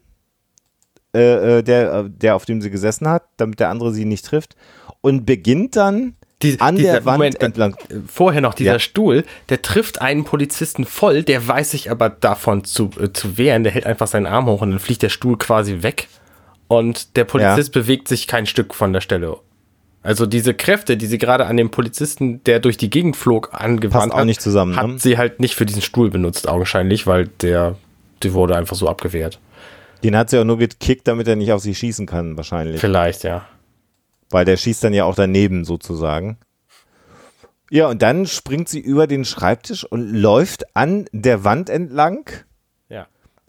äh, 1.16 1.60
äh, 1.60 1.63
der, 1.63 1.94
äh, 1.94 2.10
der 2.10 2.36
auf 2.36 2.46
dem 2.46 2.62
sie 2.62 2.70
gesessen 2.70 3.08
hat, 3.08 3.24
damit 3.38 3.60
der 3.60 3.70
andere 3.70 3.92
sie 3.92 4.06
nicht 4.06 4.25
trifft 4.25 4.56
und 5.01 5.25
beginnt 5.25 5.75
dann 5.75 6.16
die, 6.42 6.60
an 6.60 6.78
der 6.78 7.04
Wand 7.06 7.18
Moment, 7.18 7.42
entlang. 7.42 7.75
Vorher 8.08 8.42
noch 8.42 8.54
dieser 8.54 8.74
ja. 8.74 8.80
Stuhl, 8.80 9.25
der 9.50 9.62
trifft 9.62 10.01
einen 10.01 10.24
Polizisten 10.24 10.86
voll, 10.86 11.24
der 11.24 11.46
weiß 11.46 11.72
sich 11.72 11.92
aber 11.92 12.10
davon 12.10 12.63
zu, 12.63 12.92
äh, 13.00 13.12
zu 13.12 13.38
wehren, 13.38 13.63
der 13.63 13.74
hält 13.74 13.86
einfach 13.86 14.08
seinen 14.08 14.25
Arm 14.25 14.46
hoch 14.46 14.62
und 14.62 14.72
dann 14.72 14.80
fliegt 14.80 15.01
der 15.01 15.10
Stuhl 15.10 15.38
quasi 15.38 15.82
weg 15.82 16.08
und 16.68 17.18
der 17.18 17.25
Polizist 17.25 17.75
ja. 17.75 17.82
bewegt 17.82 18.08
sich 18.08 18.28
kein 18.28 18.46
Stück 18.46 18.74
von 18.74 18.94
der 18.94 19.01
Stelle. 19.01 19.38
Also 20.01 20.25
diese 20.25 20.54
Kräfte, 20.54 20.96
die 20.96 21.08
sie 21.08 21.18
gerade 21.18 21.46
an 21.46 21.58
dem 21.58 21.72
Polizisten, 21.72 22.42
der 22.46 22.60
durch 22.60 22.78
die 22.78 22.89
Gegend 22.89 23.18
flog, 23.18 23.50
angewandt 23.51 24.13
hat, 24.13 24.42
zusammen, 24.42 24.78
hat 24.78 24.88
ne? 24.88 25.00
sie 25.00 25.18
halt 25.18 25.42
nicht 25.42 25.56
für 25.56 25.66
diesen 25.66 25.82
Stuhl 25.82 26.10
benutzt, 26.10 26.48
augenscheinlich, 26.48 27.06
weil 27.06 27.28
der, 27.42 27.75
die 28.24 28.34
wurde 28.34 28.56
einfach 28.56 28.78
so 28.78 28.88
abgewehrt. 28.88 29.39
Den 30.03 30.15
hat 30.15 30.29
sie 30.29 30.39
auch 30.39 30.46
nur 30.46 30.58
gekickt, 30.58 31.08
damit 31.08 31.27
er 31.27 31.36
nicht 31.36 31.51
auf 31.51 31.62
sie 31.62 31.75
schießen 31.75 32.06
kann, 32.06 32.38
wahrscheinlich. 32.38 32.79
Vielleicht, 32.79 33.24
ja. 33.24 33.46
Weil 34.29 34.46
der 34.46 34.58
schießt 34.58 34.84
dann 34.84 34.94
ja 34.94 35.06
auch 35.06 35.15
daneben 35.15 35.65
sozusagen. 35.65 36.38
Ja, 37.72 37.88
und 37.88 38.01
dann 38.01 38.25
springt 38.25 38.70
sie 38.70 38.79
über 38.79 39.08
den 39.08 39.25
Schreibtisch 39.25 39.84
und 39.84 40.10
läuft 40.10 40.75
an 40.75 41.06
der 41.12 41.44
Wand 41.44 41.70
entlang. 41.70 42.29
Ja. 42.89 43.08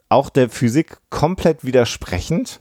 Auch 0.08 0.28
der 0.28 0.50
Physik 0.50 0.98
komplett 1.08 1.64
widersprechend. 1.64 2.60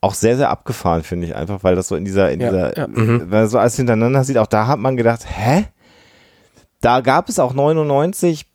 Auch 0.00 0.14
sehr, 0.14 0.36
sehr 0.36 0.50
abgefahren, 0.50 1.04
finde 1.04 1.28
ich 1.28 1.36
einfach, 1.36 1.62
weil 1.62 1.76
das 1.76 1.86
so 1.86 1.94
in 1.94 2.04
dieser, 2.04 2.32
in 2.32 2.40
ja, 2.40 2.50
dieser, 2.50 2.76
ja. 2.76 2.86
Mhm. 2.88 3.20
wenn 3.20 3.28
man 3.28 3.48
so 3.48 3.58
alles 3.58 3.76
hintereinander 3.76 4.24
sieht, 4.24 4.38
auch 4.38 4.48
da 4.48 4.66
hat 4.66 4.80
man 4.80 4.96
gedacht, 4.96 5.24
hä? 5.26 5.66
Da 6.80 7.00
gab 7.00 7.28
es 7.28 7.38
auch 7.38 7.54
99, 7.54 8.46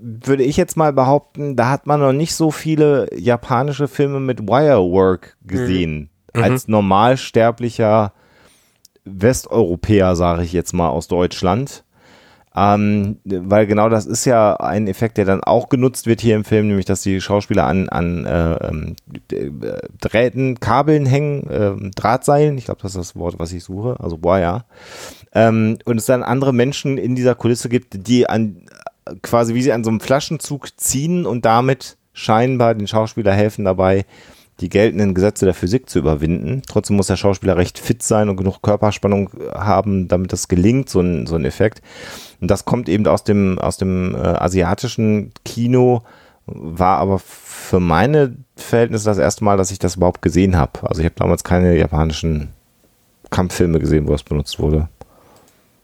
würde 0.00 0.42
ich 0.42 0.56
jetzt 0.56 0.76
mal 0.76 0.92
behaupten, 0.92 1.56
da 1.56 1.70
hat 1.70 1.86
man 1.86 2.00
noch 2.00 2.12
nicht 2.12 2.34
so 2.34 2.50
viele 2.50 3.08
japanische 3.16 3.88
Filme 3.88 4.20
mit 4.20 4.46
Wirework 4.46 5.36
gesehen. 5.44 6.10
Mhm. 6.34 6.42
Als 6.42 6.68
normalsterblicher 6.68 8.12
Westeuropäer, 9.04 10.16
sage 10.16 10.42
ich 10.42 10.52
jetzt 10.52 10.72
mal, 10.72 10.88
aus 10.88 11.08
Deutschland. 11.08 11.84
Ähm, 12.56 13.18
weil 13.24 13.66
genau 13.66 13.88
das 13.88 14.06
ist 14.06 14.24
ja 14.24 14.56
ein 14.56 14.88
Effekt, 14.88 15.16
der 15.16 15.24
dann 15.24 15.44
auch 15.44 15.68
genutzt 15.68 16.06
wird 16.06 16.20
hier 16.20 16.34
im 16.34 16.44
Film, 16.44 16.66
nämlich 16.66 16.86
dass 16.86 17.02
die 17.02 17.20
Schauspieler 17.20 17.66
an, 17.66 17.88
an 17.88 18.24
äh, 18.24 18.54
ähm, 18.66 18.96
Drähten, 20.00 20.58
Kabeln 20.58 21.06
hängen, 21.06 21.48
äh, 21.48 21.90
Drahtseilen, 21.94 22.58
ich 22.58 22.64
glaube, 22.64 22.80
das 22.82 22.92
ist 22.92 22.98
das 22.98 23.16
Wort, 23.16 23.38
was 23.38 23.52
ich 23.52 23.62
suche, 23.62 23.96
also 24.00 24.22
Wire. 24.22 24.64
Ähm, 25.34 25.78
und 25.84 25.98
es 25.98 26.06
dann 26.06 26.24
andere 26.24 26.52
Menschen 26.52 26.98
in 26.98 27.14
dieser 27.14 27.36
Kulisse 27.36 27.68
gibt, 27.68 28.08
die 28.08 28.28
an, 28.28 28.66
quasi 29.22 29.54
wie 29.54 29.62
sie 29.62 29.72
an 29.72 29.84
so 29.84 29.90
einem 29.90 30.00
Flaschenzug 30.00 30.68
ziehen 30.78 31.26
und 31.26 31.44
damit 31.44 31.96
scheinbar 32.12 32.74
den 32.74 32.86
Schauspieler 32.86 33.32
helfen 33.32 33.64
dabei, 33.64 34.04
die 34.60 34.68
geltenden 34.68 35.14
Gesetze 35.14 35.44
der 35.44 35.54
Physik 35.54 35.88
zu 35.88 36.00
überwinden. 36.00 36.62
Trotzdem 36.66 36.96
muss 36.96 37.06
der 37.06 37.16
Schauspieler 37.16 37.56
recht 37.56 37.78
fit 37.78 38.02
sein 38.02 38.28
und 38.28 38.36
genug 38.36 38.60
Körperspannung 38.60 39.30
haben, 39.54 40.08
damit 40.08 40.32
das 40.32 40.48
gelingt, 40.48 40.88
so 40.88 41.00
ein, 41.00 41.26
so 41.26 41.36
ein 41.36 41.44
Effekt. 41.44 41.80
Und 42.40 42.50
das 42.50 42.64
kommt 42.64 42.88
eben 42.88 43.06
aus 43.06 43.22
dem, 43.22 43.58
aus 43.58 43.76
dem 43.76 44.14
äh, 44.14 44.18
asiatischen 44.18 45.32
Kino, 45.44 46.02
war 46.46 46.98
aber 46.98 47.18
für 47.18 47.78
meine 47.78 48.36
Verhältnisse 48.56 49.04
das 49.04 49.18
erste 49.18 49.44
Mal, 49.44 49.56
dass 49.56 49.70
ich 49.70 49.78
das 49.78 49.96
überhaupt 49.96 50.22
gesehen 50.22 50.56
habe. 50.56 50.88
Also 50.88 51.00
ich 51.00 51.04
habe 51.04 51.16
damals 51.16 51.44
keine 51.44 51.76
japanischen 51.76 52.48
Kampffilme 53.30 53.78
gesehen, 53.78 54.08
wo 54.08 54.12
das 54.12 54.22
benutzt 54.22 54.58
wurde. 54.58 54.88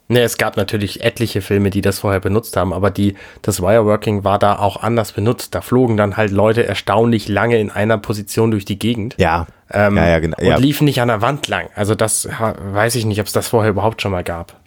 Ne, 0.06 0.20
es 0.20 0.36
gab 0.36 0.58
natürlich 0.58 1.02
etliche 1.02 1.40
Filme, 1.40 1.70
die 1.70 1.80
das 1.80 2.00
vorher 2.00 2.20
benutzt 2.20 2.58
haben, 2.58 2.74
aber 2.74 2.90
die, 2.90 3.14
das 3.40 3.62
Wireworking 3.62 4.22
war 4.22 4.38
da 4.38 4.58
auch 4.58 4.82
anders 4.82 5.12
benutzt. 5.12 5.54
Da 5.54 5.62
flogen 5.62 5.96
dann 5.96 6.18
halt 6.18 6.30
Leute 6.30 6.66
erstaunlich 6.66 7.26
lange 7.26 7.58
in 7.58 7.70
einer 7.70 7.96
Position 7.96 8.50
durch 8.50 8.66
die 8.66 8.78
Gegend. 8.78 9.14
Ja. 9.16 9.46
Ähm, 9.72 9.96
ja, 9.96 10.06
ja, 10.06 10.18
genau. 10.18 10.36
Und 10.36 10.58
liefen 10.60 10.84
nicht 10.84 11.00
an 11.00 11.08
der 11.08 11.22
Wand 11.22 11.48
lang. 11.48 11.70
Also 11.74 11.94
das 11.94 12.28
weiß 12.28 12.96
ich 12.96 13.06
nicht, 13.06 13.18
ob 13.20 13.26
es 13.26 13.32
das 13.32 13.48
vorher 13.48 13.70
überhaupt 13.70 14.02
schon 14.02 14.12
mal 14.12 14.24
gab. 14.24 14.60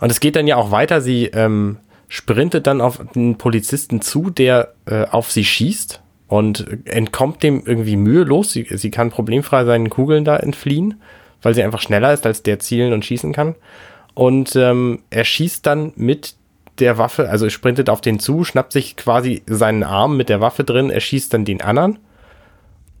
Und 0.00 0.10
es 0.10 0.20
geht 0.20 0.36
dann 0.36 0.46
ja 0.46 0.56
auch 0.56 0.70
weiter. 0.70 1.02
Sie 1.02 1.26
ähm, 1.26 1.76
sprintet 2.08 2.66
dann 2.66 2.80
auf 2.80 3.00
den 3.14 3.36
Polizisten 3.36 4.00
zu, 4.00 4.30
der 4.30 4.72
äh, 4.86 5.04
auf 5.04 5.30
sie 5.30 5.44
schießt 5.44 6.00
und 6.26 6.66
entkommt 6.86 7.42
dem 7.42 7.62
irgendwie 7.66 7.96
mühelos. 7.96 8.50
Sie, 8.52 8.66
sie 8.70 8.90
kann 8.90 9.10
problemfrei 9.10 9.66
seinen 9.66 9.90
Kugeln 9.90 10.24
da 10.24 10.38
entfliehen 10.38 10.94
weil 11.42 11.54
sie 11.54 11.62
einfach 11.62 11.80
schneller 11.80 12.12
ist, 12.12 12.26
als 12.26 12.42
der 12.42 12.58
zielen 12.58 12.92
und 12.92 13.04
schießen 13.04 13.32
kann. 13.32 13.54
Und 14.14 14.56
ähm, 14.56 15.00
er 15.10 15.24
schießt 15.24 15.64
dann 15.64 15.92
mit 15.96 16.34
der 16.80 16.98
Waffe, 16.98 17.28
also 17.28 17.46
er 17.46 17.50
sprintet 17.50 17.90
auf 17.90 18.00
den 18.00 18.18
zu, 18.18 18.44
schnappt 18.44 18.72
sich 18.72 18.96
quasi 18.96 19.42
seinen 19.46 19.82
Arm 19.82 20.16
mit 20.16 20.28
der 20.28 20.40
Waffe 20.40 20.64
drin, 20.64 20.90
er 20.90 21.00
schießt 21.00 21.32
dann 21.32 21.44
den 21.44 21.60
anderen 21.60 21.98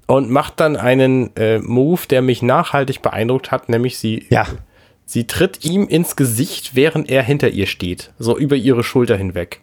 und 0.06 0.30
macht 0.30 0.60
dann 0.60 0.76
einen 0.76 1.34
äh, 1.36 1.58
Move, 1.58 2.02
der 2.08 2.22
mich 2.22 2.42
nachhaltig 2.42 3.02
beeindruckt 3.02 3.50
hat, 3.50 3.68
nämlich 3.68 3.98
sie, 3.98 4.26
ja. 4.30 4.46
sie 5.04 5.26
tritt 5.26 5.64
ihm 5.64 5.86
ins 5.86 6.16
Gesicht, 6.16 6.74
während 6.74 7.10
er 7.10 7.22
hinter 7.22 7.50
ihr 7.50 7.66
steht, 7.66 8.12
so 8.18 8.36
über 8.36 8.56
ihre 8.56 8.82
Schulter 8.82 9.16
hinweg. 9.16 9.60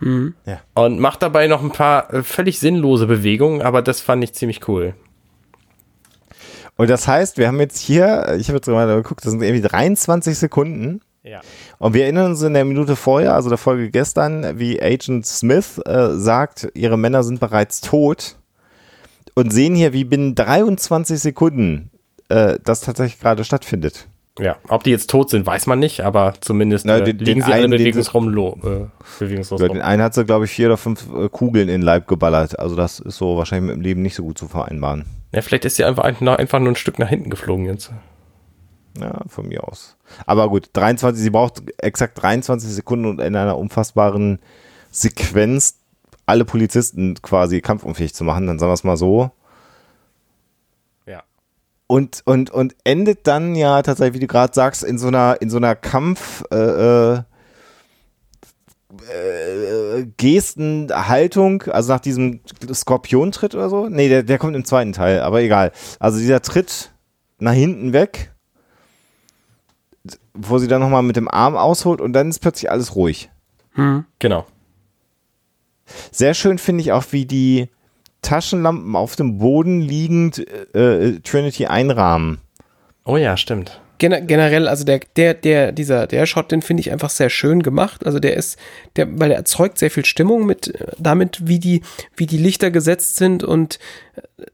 Mhm. 0.00 0.34
Ja. 0.44 0.60
Und 0.74 0.98
macht 0.98 1.22
dabei 1.22 1.46
noch 1.46 1.62
ein 1.62 1.70
paar 1.70 2.12
äh, 2.12 2.22
völlig 2.22 2.58
sinnlose 2.58 3.06
Bewegungen, 3.06 3.62
aber 3.62 3.80
das 3.80 4.00
fand 4.00 4.24
ich 4.24 4.34
ziemlich 4.34 4.68
cool. 4.68 4.94
Und 6.76 6.90
das 6.90 7.08
heißt, 7.08 7.38
wir 7.38 7.48
haben 7.48 7.60
jetzt 7.60 7.78
hier, 7.78 8.36
ich 8.38 8.48
habe 8.48 8.56
jetzt 8.56 8.68
mal 8.68 8.86
geguckt, 8.96 9.24
das 9.24 9.32
sind 9.32 9.42
irgendwie 9.42 9.66
23 9.66 10.38
Sekunden. 10.38 11.00
Ja. 11.22 11.40
Und 11.78 11.94
wir 11.94 12.04
erinnern 12.04 12.30
uns 12.30 12.42
in 12.42 12.54
der 12.54 12.64
Minute 12.64 12.94
vorher, 12.94 13.34
also 13.34 13.48
der 13.48 13.58
Folge 13.58 13.90
gestern, 13.90 14.58
wie 14.58 14.80
Agent 14.80 15.26
Smith 15.26 15.78
äh, 15.84 16.10
sagt, 16.10 16.68
ihre 16.74 16.96
Männer 16.96 17.24
sind 17.24 17.40
bereits 17.40 17.80
tot. 17.80 18.36
Und 19.34 19.52
sehen 19.52 19.74
hier, 19.74 19.92
wie 19.92 20.04
binnen 20.04 20.34
23 20.34 21.18
Sekunden 21.18 21.90
äh, 22.28 22.58
das 22.62 22.80
tatsächlich 22.80 23.20
gerade 23.20 23.44
stattfindet. 23.44 24.06
Ja, 24.38 24.56
ob 24.68 24.84
die 24.84 24.90
jetzt 24.90 25.08
tot 25.08 25.30
sind, 25.30 25.46
weiß 25.46 25.66
man 25.66 25.78
nicht, 25.78 26.00
aber 26.02 26.34
zumindest 26.40 26.84
Na, 26.84 27.00
den, 27.00 27.18
äh, 27.18 27.24
liegen 27.24 27.42
sie 27.42 27.52
alle 27.52 27.68
bewegungsrum 27.68 28.28
lo, 28.28 28.58
äh, 28.62 28.86
bewegungslos 29.18 29.60
ja, 29.60 29.68
Den 29.68 29.80
einen 29.80 30.02
hat 30.02 30.12
sie, 30.12 30.26
glaube 30.26 30.44
ich, 30.44 30.50
vier 30.50 30.66
oder 30.66 30.76
fünf 30.76 31.06
äh, 31.14 31.28
Kugeln 31.30 31.68
in 31.68 31.80
den 31.80 31.82
Leib 31.82 32.06
geballert. 32.06 32.58
Also 32.58 32.76
das 32.76 33.00
ist 33.00 33.16
so 33.16 33.38
wahrscheinlich 33.38 33.68
mit 33.68 33.76
dem 33.76 33.82
Leben 33.82 34.02
nicht 34.02 34.14
so 34.14 34.22
gut 34.22 34.36
zu 34.36 34.46
vereinbaren. 34.46 35.06
Ja, 35.32 35.42
vielleicht 35.42 35.64
ist 35.64 35.76
sie 35.76 35.84
einfach, 35.84 36.04
einfach 36.04 36.58
nur 36.58 36.72
ein 36.72 36.76
Stück 36.76 36.98
nach 36.98 37.08
hinten 37.08 37.30
geflogen 37.30 37.66
jetzt. 37.66 37.90
Ja, 38.98 39.20
von 39.28 39.48
mir 39.48 39.64
aus. 39.64 39.96
Aber 40.24 40.48
gut, 40.48 40.70
23, 40.72 41.22
sie 41.22 41.30
braucht 41.30 41.62
exakt 41.78 42.20
23 42.22 42.70
Sekunden 42.70 43.06
und 43.06 43.20
in 43.20 43.36
einer 43.36 43.58
unfassbaren 43.58 44.38
Sequenz 44.90 45.78
alle 46.24 46.44
Polizisten 46.44 47.14
quasi 47.22 47.60
kampfunfähig 47.60 48.14
zu 48.14 48.24
machen, 48.24 48.46
dann 48.46 48.58
sagen 48.58 48.70
wir 48.70 48.74
es 48.74 48.84
mal 48.84 48.96
so. 48.96 49.30
und, 51.86 52.22
und, 52.24 52.50
und 52.50 52.74
endet 52.84 53.26
dann 53.26 53.54
ja 53.54 53.82
tatsächlich, 53.82 54.14
wie 54.14 54.20
du 54.20 54.26
gerade 54.26 54.52
sagst, 54.52 54.82
in 54.82 54.98
so 54.98 55.08
einer, 55.08 55.36
in 55.40 55.50
so 55.50 55.56
einer 55.56 55.76
Kampf, 55.76 56.44
äh, 56.50 56.56
äh, 56.56 57.22
Gesten, 60.16 60.88
Haltung, 60.90 61.62
also 61.62 61.92
nach 61.92 62.00
diesem 62.00 62.40
Skorpiontritt 62.72 63.54
oder 63.54 63.68
so. 63.68 63.88
Nee, 63.88 64.08
der, 64.08 64.22
der 64.22 64.38
kommt 64.38 64.56
im 64.56 64.64
zweiten 64.64 64.92
Teil, 64.92 65.20
aber 65.20 65.40
egal. 65.40 65.72
Also 65.98 66.18
dieser 66.18 66.42
Tritt 66.42 66.92
nach 67.38 67.52
hinten 67.52 67.92
weg, 67.92 68.32
wo 70.34 70.58
sie 70.58 70.68
dann 70.68 70.80
nochmal 70.80 71.02
mit 71.02 71.16
dem 71.16 71.28
Arm 71.28 71.56
ausholt 71.56 72.00
und 72.00 72.12
dann 72.12 72.30
ist 72.30 72.40
plötzlich 72.40 72.70
alles 72.70 72.94
ruhig. 72.96 73.30
Hm. 73.72 74.04
Genau. 74.18 74.46
Sehr 76.10 76.34
schön 76.34 76.58
finde 76.58 76.82
ich 76.82 76.92
auch, 76.92 77.04
wie 77.10 77.26
die 77.26 77.68
Taschenlampen 78.22 78.96
auf 78.96 79.16
dem 79.16 79.38
Boden 79.38 79.80
liegend 79.80 80.38
äh, 80.74 81.10
äh 81.10 81.20
Trinity 81.20 81.66
einrahmen. 81.66 82.38
Oh 83.04 83.16
ja, 83.16 83.36
stimmt. 83.36 83.80
Gen 83.98 84.26
generell, 84.26 84.68
also 84.68 84.84
der, 84.84 85.00
der, 85.16 85.34
der, 85.34 85.72
dieser, 85.72 86.06
der 86.06 86.26
Shot, 86.26 86.52
den 86.52 86.62
finde 86.62 86.80
ich 86.80 86.92
einfach 86.92 87.10
sehr 87.10 87.30
schön 87.30 87.62
gemacht. 87.62 88.04
Also 88.04 88.18
der 88.18 88.36
ist, 88.36 88.58
der, 88.96 89.08
weil 89.18 89.30
er 89.30 89.38
erzeugt 89.38 89.78
sehr 89.78 89.90
viel 89.90 90.04
Stimmung 90.04 90.46
mit, 90.46 90.72
damit, 90.98 91.46
wie 91.46 91.58
die, 91.58 91.82
wie 92.16 92.26
die 92.26 92.38
Lichter 92.38 92.70
gesetzt 92.70 93.16
sind 93.16 93.42
und 93.42 93.78
äh, 94.16 94.44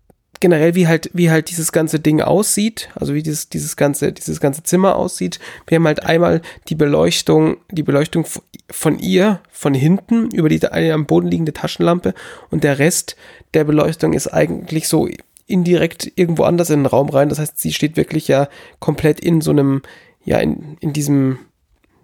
generell, 0.43 0.75
wie 0.75 0.89
halt, 0.89 1.09
wie 1.15 1.31
halt 1.31 1.51
dieses 1.51 1.73
ganze 1.73 2.01
Ding 2.01 2.21
aussieht, 2.21 2.91
also 2.95 3.15
wie 3.15 3.23
dieses, 3.23 3.49
dieses 3.49 3.77
ganze, 3.77 4.13
dieses 4.13 4.41
ganze 4.41 4.63
Zimmer 4.63 4.97
aussieht. 4.97 5.39
Wir 5.67 5.77
haben 5.77 5.87
halt 5.87 6.05
einmal 6.05 6.43
die 6.69 6.75
Beleuchtung, 6.75 7.59
die 7.71 7.85
Beleuchtung 7.85 8.27
von 8.71 8.99
ihr, 8.99 9.41
von 9.51 9.73
hinten, 9.73 10.31
über 10.31 10.49
die 10.49 10.67
am 10.67 11.07
Boden 11.07 11.29
liegende 11.29 11.53
Taschenlampe 11.53 12.13
und 12.51 12.65
der 12.65 12.79
Rest 12.79 13.17
der 13.55 13.65
Beleuchtung 13.65 14.13
ist 14.13 14.29
eigentlich 14.29 14.89
so 14.89 15.09
indirekt 15.47 16.13
irgendwo 16.17 16.45
anders 16.45 16.71
in 16.71 16.81
den 16.81 16.87
Raum 16.87 17.09
rein. 17.09 17.29
Das 17.29 17.39
heißt, 17.39 17.59
sie 17.59 17.73
steht 17.73 17.97
wirklich 17.97 18.29
ja 18.29 18.49
komplett 18.79 19.21
in 19.21 19.41
so 19.41 19.51
einem, 19.51 19.83
ja, 20.25 20.39
in, 20.39 20.77
in 20.81 20.93
diesem, 20.93 21.39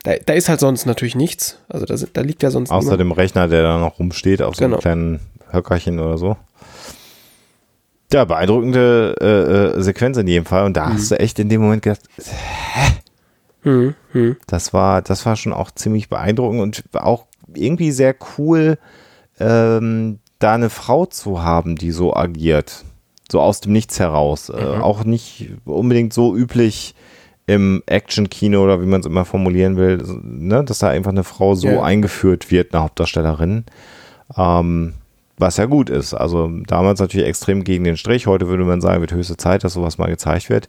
da, 0.03 0.15
da 0.25 0.33
ist 0.33 0.49
halt 0.49 0.61
sonst 0.61 0.87
natürlich 0.87 1.15
nichts. 1.15 1.59
Also 1.69 1.87
da, 1.87 1.97
da 2.13 2.21
liegt 2.21 2.43
ja 2.43 2.51
sonst 2.51 2.71
Außer 2.71 2.85
niemand. 2.85 3.01
dem 3.01 3.13
Rechner, 3.13 3.49
der 3.49 3.63
da 3.63 3.79
noch 3.79 3.99
rumsteht 3.99 4.43
auf 4.43 4.57
so 4.57 4.65
genau. 4.65 4.77
einem 4.77 4.81
kleinen 4.81 5.21
Höckerchen 5.51 5.99
oder 5.99 6.19
so. 6.19 6.37
Ja, 8.13 8.25
beeindruckende 8.25 9.15
äh, 9.21 9.79
äh, 9.79 9.83
Sequenz 9.83 10.17
in 10.17 10.27
jedem 10.27 10.47
Fall. 10.47 10.65
Und 10.65 10.77
da 10.77 10.87
mhm. 10.87 10.95
hast 10.95 11.11
du 11.11 11.21
echt 11.21 11.39
in 11.39 11.49
dem 11.49 11.61
Moment 11.61 11.83
gedacht, 11.83 12.03
hä? 12.17 12.93
Mhm. 13.65 13.95
Mhm. 14.13 14.37
Das 14.47 14.73
war, 14.73 15.03
das 15.03 15.27
war 15.27 15.37
schon 15.37 15.53
auch 15.53 15.71
ziemlich 15.71 16.09
beeindruckend 16.09 16.61
und 16.61 16.83
auch 16.95 17.27
irgendwie 17.55 17.93
sehr 17.93 18.15
cool, 18.39 18.79
ähm, 19.39 20.21
da 20.39 20.55
eine 20.55 20.71
Frau 20.71 21.07
zu 21.07 21.43
haben, 21.43 21.77
die 21.77 21.91
so 21.91 22.15
agiert. 22.15 22.85
So 23.31 23.41
aus 23.41 23.61
dem 23.61 23.73
Nichts 23.73 23.99
heraus. 24.01 24.49
Äh, 24.49 24.63
mhm. 24.63 24.83
auch 24.83 25.05
nicht 25.05 25.51
unbedingt 25.65 26.13
so 26.13 26.35
üblich 26.35 26.95
im 27.47 27.83
Action-Kino 27.87 28.63
oder 28.63 28.83
wie 28.83 28.87
man 28.87 29.01
es 29.01 29.07
immer 29.07 29.25
formulieren 29.25 29.77
will, 29.77 30.03
ne, 30.23 30.63
dass 30.65 30.81
da 30.81 30.89
einfach 30.89 31.11
eine 31.11 31.25
Frau 31.25 31.55
so 31.55 31.69
ja. 31.69 31.83
eingeführt 31.83 32.51
wird, 32.51 32.75
eine 32.75 32.83
Hauptdarstellerin. 32.83 33.65
Ähm, 34.37 34.95
was 35.39 35.57
ja 35.57 35.67
gut 35.67 35.89
ist. 35.89 36.15
Also 36.15 36.51
damals 36.67 37.01
natürlich 37.01 37.27
extrem 37.27 37.65
gegen 37.65 37.85
den 37.85 37.97
Strich. 37.97 38.27
Heute 38.27 38.49
würde 38.49 38.65
man 38.65 38.81
sagen, 38.81 39.01
wird 39.01 39.13
höchste 39.13 39.37
Zeit, 39.37 39.65
dass 39.65 39.75
sowas 39.75 39.99
mal 39.99 40.09
gezeigt 40.09 40.51
wird. 40.51 40.69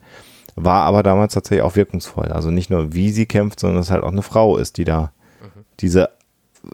War 0.55 0.83
aber 0.83 1.03
damals 1.03 1.33
tatsächlich 1.33 1.63
auch 1.63 1.75
wirkungsvoll. 1.75 2.27
Also 2.27 2.51
nicht 2.51 2.69
nur 2.69 2.93
wie 2.93 3.11
sie 3.11 3.25
kämpft, 3.25 3.59
sondern 3.59 3.77
dass 3.77 3.87
es 3.87 3.91
halt 3.91 4.03
auch 4.03 4.11
eine 4.11 4.21
Frau 4.21 4.57
ist, 4.57 4.77
die 4.77 4.83
da 4.83 5.11
mhm. 5.41 5.65
diese 5.79 6.09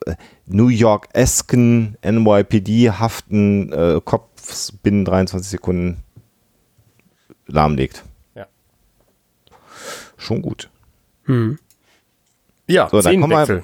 äh, 0.06 0.16
New 0.46 0.68
York-esken 0.68 1.98
NYPD-haften 2.04 3.72
äh, 3.72 4.02
binnen 4.84 5.06
23 5.06 5.50
Sekunden 5.50 6.04
lahmlegt. 7.48 8.04
Ja. 8.36 8.48
Schon 10.18 10.42
gut. 10.42 10.70
Hm. 11.26 11.60
Ja, 12.68 12.90
so, 12.90 13.02
dann 13.02 13.22
kommen 13.22 13.48
wir, 13.48 13.64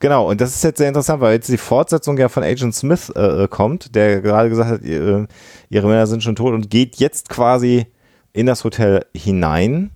Genau, 0.00 0.28
und 0.28 0.40
das 0.40 0.54
ist 0.54 0.64
jetzt 0.64 0.78
sehr 0.78 0.88
interessant, 0.88 1.20
weil 1.20 1.34
jetzt 1.34 1.48
die 1.48 1.56
Fortsetzung 1.56 2.18
ja 2.18 2.28
von 2.28 2.42
Agent 2.42 2.74
Smith 2.74 3.10
äh, 3.14 3.44
äh, 3.44 3.48
kommt, 3.48 3.94
der 3.94 4.20
gerade 4.20 4.50
gesagt 4.50 4.70
hat, 4.70 4.82
ihre, 4.82 5.28
ihre 5.70 5.86
Männer 5.86 6.06
sind 6.06 6.22
schon 6.22 6.36
tot 6.36 6.52
und 6.52 6.68
geht 6.68 6.96
jetzt 6.96 7.28
quasi 7.28 7.86
in 8.32 8.46
das 8.46 8.64
Hotel 8.64 9.06
hinein. 9.14 9.92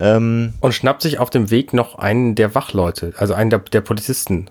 Ähm, 0.00 0.54
und 0.60 0.72
schnappt 0.72 1.02
sich 1.02 1.18
auf 1.18 1.30
dem 1.30 1.50
Weg 1.50 1.72
noch 1.72 1.96
einen 1.96 2.34
der 2.34 2.54
Wachleute, 2.54 3.12
also 3.18 3.34
einen 3.34 3.50
der, 3.50 3.58
der 3.58 3.80
Polizisten. 3.80 4.48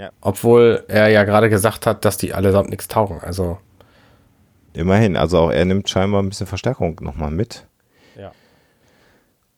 Ja. 0.00 0.10
Obwohl 0.22 0.84
er 0.88 1.08
ja 1.08 1.24
gerade 1.24 1.50
gesagt 1.50 1.84
hat, 1.84 2.06
dass 2.06 2.16
die 2.16 2.32
allesamt 2.32 2.70
nichts 2.70 2.88
taugen. 2.88 3.20
Also. 3.20 3.58
Immerhin, 4.72 5.16
also 5.16 5.38
auch 5.38 5.50
er 5.50 5.64
nimmt 5.64 5.90
scheinbar 5.90 6.22
ein 6.22 6.28
bisschen 6.28 6.46
Verstärkung 6.46 6.96
nochmal 7.02 7.30
mit 7.30 7.66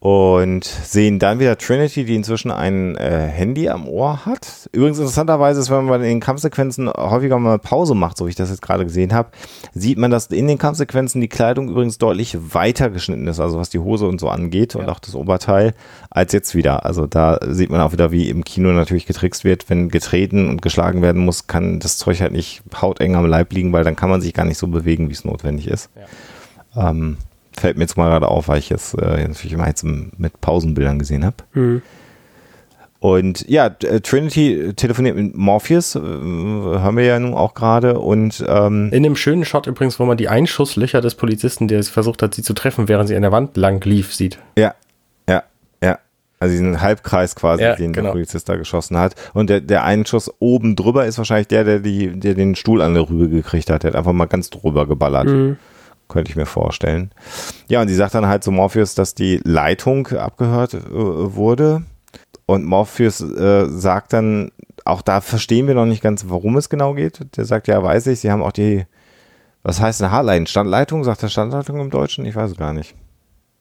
und 0.03 0.65
sehen 0.65 1.21
dann 1.21 1.39
wieder 1.39 1.57
Trinity, 1.57 2.05
die 2.05 2.17
inzwischen 2.17 2.51
ein 2.51 2.97
äh, 2.97 3.29
Handy 3.29 3.69
am 3.69 3.87
Ohr 3.87 4.27
hat. 4.27 4.69
Übrigens 4.73 4.99
interessanterweise 4.99 5.61
ist, 5.61 5.71
wenn 5.71 5.85
man 5.85 6.01
in 6.01 6.09
den 6.09 6.19
Kampfsequenzen 6.21 6.91
häufiger 6.91 7.39
mal 7.39 7.61
Pause 7.61 7.95
macht, 7.95 8.17
so 8.17 8.27
wie 8.27 8.31
ich 8.31 8.35
das 8.35 8.51
jetzt 8.51 8.63
gerade 8.63 8.85
gesehen 8.85 9.13
habe, 9.13 9.29
sieht 9.75 9.99
man, 9.99 10.11
dass 10.11 10.27
in 10.27 10.49
den 10.49 10.59
Kampfsequenzen 10.59 11.21
die 11.21 11.29
Kleidung 11.29 11.69
übrigens 11.69 11.99
deutlich 11.99 12.37
weiter 12.53 12.91
geschnitten 12.91 13.29
ist, 13.29 13.39
also 13.39 13.61
was 13.61 13.71
die 13.71 13.79
Hose 13.79 14.09
und 14.09 14.21
so 14.21 14.29
angeht 14.29 14.75
ja. 14.75 14.81
und 14.81 14.89
auch 14.89 14.99
das 14.99 15.15
Oberteil, 15.15 15.73
als 16.11 16.33
jetzt 16.33 16.57
wieder. 16.57 16.85
Also 16.85 17.07
da 17.07 17.39
sieht 17.41 17.71
man 17.71 17.81
auch 17.81 17.93
wieder, 17.93 18.11
wie 18.11 18.29
im 18.29 18.43
Kino 18.43 18.73
natürlich 18.73 19.07
getrickst 19.07 19.45
wird. 19.45 19.71
Wenn 19.71 19.89
getreten 19.89 20.49
und 20.49 20.63
geschlagen 20.63 21.03
werden 21.03 21.25
muss, 21.25 21.47
kann 21.47 21.79
das 21.79 21.97
Zeug 21.97 22.21
halt 22.21 22.33
nicht 22.33 22.65
hauteng 22.75 23.15
am 23.15 23.27
Leib 23.27 23.53
liegen, 23.53 23.73
weil 23.73 23.85
dann 23.85 23.95
kann 23.95 24.11
man 24.11 24.21
sich 24.21 24.35
gar 24.35 24.47
nicht 24.47 24.59
so 24.59 24.67
bewegen, 24.67 25.11
wie 25.11 25.15
es 25.15 25.25
notwendig 25.25 25.69
ist. 25.69 25.91
Ja. 26.75 26.91
Ähm, 26.91 27.19
fällt 27.59 27.77
mir 27.77 27.85
jetzt 27.85 27.97
mal 27.97 28.09
gerade 28.09 28.29
auf, 28.29 28.49
weil 28.49 28.59
ich 28.59 28.71
es 28.71 28.95
äh, 28.95 29.27
natürlich 29.27 29.53
immer 29.53 29.67
jetzt 29.67 29.85
mit 29.85 30.41
Pausenbildern 30.41 30.99
gesehen 30.99 31.25
habe. 31.25 31.37
Mhm. 31.55 31.83
Und 33.03 33.49
ja, 33.49 33.67
äh, 33.67 34.01
Trinity 34.01 34.75
telefoniert 34.77 35.17
mit 35.17 35.37
Morpheus, 35.37 35.97
äh, 35.97 35.99
haben 35.99 36.97
wir 36.97 37.05
ja 37.05 37.19
nun 37.19 37.35
auch 37.35 37.55
gerade. 37.55 37.99
Und 37.99 38.45
ähm, 38.47 38.91
in 38.93 39.03
dem 39.03 39.17
schönen 39.17 39.45
Shot 39.45 39.67
übrigens, 39.67 39.99
wo 39.99 40.05
man 40.05 40.17
die 40.17 40.29
Einschusslöcher 40.29 41.01
des 41.01 41.17
Polizisten, 41.17 41.67
der 41.67 41.81
es 41.81 41.89
versucht 41.89 42.23
hat, 42.23 42.33
sie 42.33 42.45
zu 42.45 42.55
treffen, 42.55 42.87
während 42.87 43.09
sie 43.09 43.17
an 43.17 43.23
der 43.23 43.33
Wand 43.33 43.57
lang 43.57 43.85
lief, 43.85 44.15
sieht. 44.15 44.39
Ja, 44.57 44.77
ja, 45.29 45.43
ja. 45.83 45.99
Also 46.39 46.53
diesen 46.53 46.81
Halbkreis 46.81 47.35
quasi, 47.35 47.65
ja, 47.65 47.75
den 47.75 47.93
genau. 47.93 48.07
der 48.07 48.13
Polizist 48.13 48.49
da 48.49 48.55
geschossen 48.55 48.97
hat. 48.97 49.17
Und 49.35 49.51
der, 49.51 49.61
der 49.61 49.83
Einschuss 49.83 50.31
oben 50.39 50.77
drüber 50.77 51.05
ist 51.05 51.19
wahrscheinlich 51.19 51.49
der, 51.49 51.65
der, 51.65 51.81
die, 51.81 52.07
der 52.21 52.35
den 52.35 52.55
Stuhl 52.55 52.81
an 52.83 52.95
der 52.95 53.11
Rübe 53.11 53.29
gekriegt 53.29 53.69
hat. 53.69 53.83
Der 53.83 53.91
hat 53.91 53.97
einfach 53.97 54.13
mal 54.13 54.27
ganz 54.27 54.49
drüber 54.49 54.87
geballert. 54.87 55.27
Mhm 55.27 55.57
könnte 56.13 56.31
ich 56.31 56.37
mir 56.37 56.47
vorstellen. 56.47 57.11
Ja, 57.69 57.81
und 57.81 57.89
sie 57.89 57.95
sagt 57.95 58.15
dann 58.15 58.27
halt 58.27 58.45
zu 58.45 58.51
Morpheus, 58.51 58.95
dass 58.95 59.15
die 59.15 59.41
Leitung 59.45 60.07
abgehört 60.09 60.75
äh, 60.75 60.81
wurde. 60.85 61.83
Und 62.47 62.65
Morpheus 62.65 63.21
äh, 63.21 63.67
sagt 63.69 64.13
dann, 64.13 64.51
auch 64.85 65.03
da 65.03 65.21
verstehen 65.21 65.67
wir 65.67 65.75
noch 65.75 65.87
nicht 65.87 66.03
ganz, 66.03 66.27
worum 66.29 66.57
es 66.57 66.69
genau 66.69 66.95
geht. 66.95 67.37
Der 67.37 67.45
sagt, 67.45 67.69
ja, 67.69 67.83
weiß 67.83 68.07
ich, 68.09 68.21
sie 68.21 68.31
haben 68.31 68.43
auch 68.43 68.53
die, 68.53 68.85
was 69.63 69.81
heißt 69.81 70.03
eine 70.03 70.11
Hardline? 70.11 70.47
Standleitung? 70.47 71.05
Sagt 71.05 71.23
er 71.23 71.29
Standleitung 71.29 71.81
im 71.81 71.91
Deutschen? 71.91 72.25
Ich 72.27 72.35
weiß 72.35 72.53
es 72.53 72.57
gar 72.57 72.73
nicht. 72.73 72.95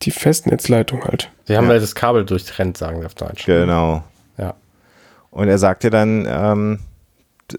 Die 0.01 0.11
Festnetzleitung 0.11 1.03
halt. 1.05 1.31
Sie 1.45 1.55
haben 1.55 1.69
ja. 1.69 1.77
das 1.77 1.93
Kabel 1.93 2.25
durchtrennt, 2.25 2.75
sagen 2.75 2.99
wir 2.99 3.05
auf 3.05 3.13
Deutsch. 3.13 3.45
Genau. 3.45 4.03
Ja. 4.37 4.55
Und 5.29 5.47
er 5.47 5.59
sagte 5.59 5.91
dann, 5.91 6.27
ähm, 6.27 6.79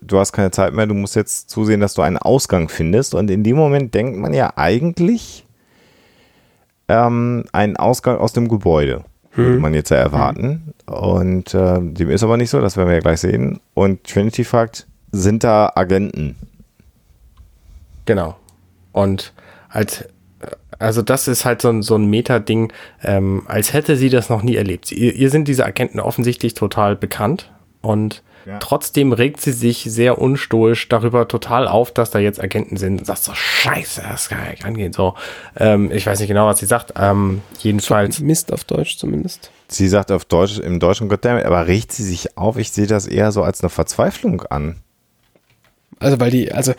du 0.01 0.19
hast 0.19 0.33
keine 0.33 0.51
Zeit 0.51 0.73
mehr, 0.73 0.87
du 0.87 0.95
musst 0.95 1.17
jetzt 1.17 1.51
zusehen, 1.51 1.81
dass 1.81 1.95
du 1.95 2.03
einen 2.03 2.19
Ausgang 2.19 2.69
findest. 2.69 3.15
Und 3.15 3.31
in 3.31 3.43
dem 3.45 3.57
Moment 3.57 3.95
denkt 3.95 4.19
man 4.19 4.35
ja 4.35 4.53
eigentlich 4.57 5.45
ähm, 6.89 7.45
einen 7.53 7.77
Ausgang 7.77 8.19
aus 8.19 8.33
dem 8.33 8.49
Gebäude, 8.49 9.05
hm. 9.33 9.45
würde 9.45 9.61
man 9.61 9.75
jetzt 9.75 9.91
ja 9.91 9.99
erwarten. 9.99 10.75
Hm. 10.89 10.95
Und 10.95 11.55
äh, 11.55 11.81
dem 11.81 12.11
ist 12.11 12.23
aber 12.23 12.37
nicht 12.37 12.51
so, 12.51 12.61
das 12.61 12.77
werden 12.77 12.89
wir 12.89 12.95
ja 12.95 13.01
gleich 13.01 13.21
sehen. 13.21 13.61
Und 13.75 14.05
Trinity 14.05 14.45
fragt, 14.45 14.87
sind 15.11 15.45
da 15.45 15.73
Agenten? 15.75 16.37
Genau. 18.07 18.37
Und 18.93 19.33
als 19.69 20.05
also 20.83 21.01
das 21.01 21.29
ist 21.29 21.45
halt 21.45 21.63
so 21.63 21.69
ein, 21.69 21.83
so 21.83 21.95
ein 21.95 22.07
Meta-Ding, 22.07 22.73
ähm, 23.03 23.43
als 23.47 23.73
hätte 23.73 23.97
sie 23.97 24.09
das 24.09 24.29
noch 24.29 24.43
nie 24.43 24.57
erlebt. 24.57 24.91
Ihr, 24.91 25.15
ihr 25.15 25.31
sind 25.31 25.47
diese 25.47 25.65
Agenten 25.65 26.01
offensichtlich 26.01 26.55
total 26.55 26.97
bekannt 26.97 27.53
und 27.81 28.23
Trotzdem 28.61 29.13
regt 29.13 29.41
sie 29.41 29.53
sich 29.53 29.85
sehr 29.89 30.19
unstoisch 30.19 30.89
darüber 30.89 31.29
total 31.29 31.69
auf, 31.69 31.93
dass 31.93 32.11
da 32.11 32.19
jetzt 32.19 32.43
Agenten 32.43 32.77
sind 32.77 32.99
und 32.99 33.05
sagt 33.07 33.23
so, 33.23 33.33
scheiße, 33.35 34.03
das 34.09 34.29
kann 34.29 34.39
ja 34.41 34.65
angehen. 34.67 34.93
So, 34.93 35.15
ähm, 35.57 35.91
ich 35.93 36.07
weiß 36.07 36.19
nicht 36.21 36.29
genau, 36.29 36.47
was 36.47 36.59
sie 36.59 36.67
sagt. 36.67 36.95
Ähm, 36.97 37.43
jedenfalls. 37.59 38.21
Mist 38.21 38.53
auf 38.53 38.65
Deutsch 38.65 38.99
zumindest. 38.99 39.51
Sie 39.69 39.89
sagt 39.89 40.11
auf 40.11 40.25
Deutsch, 40.25 40.59
im 40.59 40.81
Deutschen 40.81 41.09
Goddammit, 41.09 41.45
aber 41.45 41.67
regt 41.67 41.93
sie 41.93 42.05
sich 42.05 42.37
auf? 42.37 42.57
Ich 42.57 42.73
sehe 42.73 42.87
das 42.87 43.07
eher 43.07 43.33
so 43.33 43.43
als 43.43 43.61
eine 43.61 43.71
Verzweiflung 43.71 44.43
an. 44.43 44.77
Also, 45.99 46.19
weil 46.19 46.31
die, 46.31 46.53
also, 46.53 46.75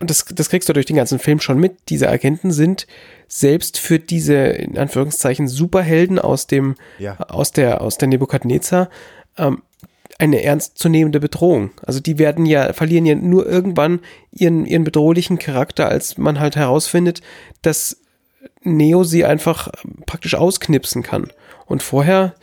das, 0.00 0.24
das 0.24 0.48
kriegst 0.48 0.68
du 0.68 0.72
durch 0.72 0.86
den 0.86 0.96
ganzen 0.96 1.18
Film 1.18 1.40
schon 1.40 1.58
mit. 1.58 1.76
Diese 1.88 2.08
Agenten 2.08 2.52
sind 2.52 2.86
selbst 3.28 3.78
für 3.78 3.98
diese, 3.98 4.34
in 4.34 4.78
Anführungszeichen, 4.78 5.48
Superhelden 5.48 6.18
aus 6.18 6.46
dem, 6.46 6.76
ja. 6.98 7.18
aus 7.18 7.52
der, 7.52 7.80
aus 7.80 7.98
der 7.98 8.08
Nebukadnezar, 8.08 8.88
ähm, 9.36 9.62
eine 10.18 10.42
ernstzunehmende 10.42 11.20
Bedrohung. 11.20 11.70
Also 11.84 12.00
die 12.00 12.18
werden 12.18 12.46
ja, 12.46 12.72
verlieren 12.72 13.06
ja 13.06 13.14
nur 13.14 13.46
irgendwann 13.46 14.00
ihren, 14.32 14.64
ihren 14.64 14.84
bedrohlichen 14.84 15.38
Charakter, 15.38 15.88
als 15.88 16.16
man 16.16 16.40
halt 16.40 16.56
herausfindet, 16.56 17.20
dass 17.62 17.98
Neo 18.62 19.04
sie 19.04 19.24
einfach 19.24 19.68
ähm, 19.84 20.02
praktisch 20.06 20.34
ausknipsen 20.34 21.02
kann. 21.02 21.30
Und 21.66 21.82
vorher 21.82 22.34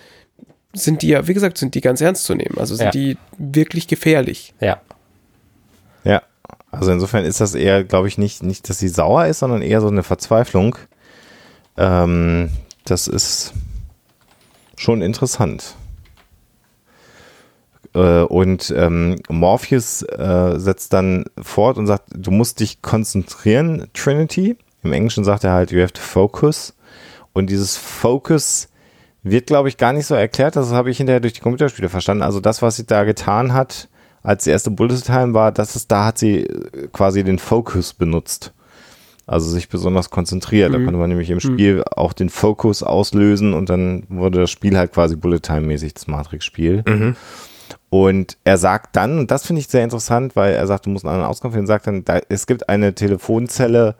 sind 0.74 1.02
die 1.02 1.10
ja, 1.10 1.28
wie 1.28 1.34
gesagt, 1.34 1.58
sind 1.58 1.76
die 1.76 1.82
ganz 1.82 2.02
ernst 2.02 2.26
zu 2.26 2.36
nehmen. 2.36 2.58
Also 2.58 2.76
sind 2.76 2.86
ja. 2.86 2.92
die 2.92 3.18
wirklich 3.38 3.88
gefährlich. 3.88 4.54
Ja. 4.60 4.82
Ja. 6.04 6.22
Also 6.72 6.92
insofern 6.92 7.26
ist 7.26 7.40
das 7.40 7.54
eher, 7.56 7.84
glaube 7.84 8.08
ich, 8.08 8.18
nicht, 8.18 8.44
nicht, 8.44 8.68
dass 8.70 8.80
sie 8.80 8.88
sauer 8.88 9.28
ist, 9.28 9.40
sondern 9.40 9.62
eher 9.62 9.82
so 9.82 9.88
eine 9.88 10.04
Verzweiflung. 10.04 10.78
Ähm, 11.78 12.50
das 12.86 13.08
ist 13.08 13.54
schon 14.76 15.02
interessant. 15.02 15.76
Äh, 17.94 18.22
und 18.24 18.74
ähm, 18.76 19.16
Morpheus 19.30 20.02
äh, 20.04 20.54
setzt 20.58 20.94
dann 20.94 21.26
fort 21.42 21.78
und 21.78 21.88
sagt, 21.88 22.10
du 22.16 22.32
musst 22.32 22.60
dich 22.60 22.82
konzentrieren, 22.82 23.88
Trinity. 23.94 24.58
Im 24.84 24.94
Englischen 24.94 25.24
sagt 25.24 25.44
er 25.44 25.54
halt, 25.54 25.72
you 25.72 25.82
have 25.82 25.94
to 25.94 26.02
focus. 26.02 26.74
Und 27.34 27.50
dieses 27.50 27.78
Focus 27.78 28.70
wird, 29.24 29.48
glaube 29.48 29.70
ich, 29.70 29.78
gar 29.78 29.94
nicht 29.94 30.06
so 30.06 30.16
erklärt. 30.16 30.56
Das 30.56 30.72
habe 30.72 30.92
ich 30.92 30.98
hinterher 30.98 31.22
durch 31.22 31.34
die 31.34 31.42
Computerspiele 31.42 31.90
verstanden. 31.90 32.24
Also 32.24 32.40
das, 32.40 32.62
was 32.62 32.76
sie 32.76 32.86
da 32.86 33.04
getan 33.04 33.54
hat, 33.54 33.88
als 34.22 34.44
die 34.46 34.50
erste 34.50 34.72
Bullet 34.72 35.02
Time 35.02 35.34
war, 35.34 35.52
das 35.52 35.76
ist, 35.76 35.92
da 35.92 36.06
hat 36.06 36.18
sie 36.18 36.42
äh, 36.42 36.88
quasi 36.92 37.24
den 37.24 37.40
Focus 37.40 37.94
benutzt. 37.94 38.54
Also 39.26 39.50
sich 39.50 39.70
besonders 39.70 40.10
konzentriert. 40.10 40.70
Mhm. 40.70 40.74
Da 40.74 40.80
konnte 40.80 41.00
man 41.00 41.10
nämlich 41.10 41.30
im 41.30 41.36
mhm. 41.36 41.42
Spiel 41.42 41.76
mhm. 41.76 41.84
auch 41.96 42.14
den 42.14 42.30
Fokus 42.30 42.84
auslösen 42.84 43.54
und 43.54 43.70
dann 43.70 44.04
wurde 44.10 44.42
das 44.42 44.52
Spiel 44.52 44.78
halt 44.78 44.92
quasi 44.92 45.16
Bullet 45.16 45.40
Time 45.40 45.62
mäßig 45.62 45.94
das 45.94 46.08
Matrix-Spiel. 46.08 46.84
Mhm. 46.86 47.16
Und 47.94 48.40
er 48.44 48.58
sagt 48.58 48.96
dann, 48.96 49.20
und 49.20 49.30
das 49.30 49.46
finde 49.46 49.60
ich 49.60 49.68
sehr 49.68 49.84
interessant, 49.84 50.36
weil 50.36 50.56
er 50.56 50.66
sagt, 50.66 50.88
du 50.88 50.90
musst 50.90 51.06
einen 51.06 51.14
anderen 51.14 51.30
Ausgang 51.30 51.52
finden, 51.52 51.68
sagt 51.68 51.86
dann, 51.86 52.04
da, 52.04 52.22
es 52.28 52.48
gibt 52.48 52.68
eine 52.68 52.96
Telefonzelle 52.96 53.94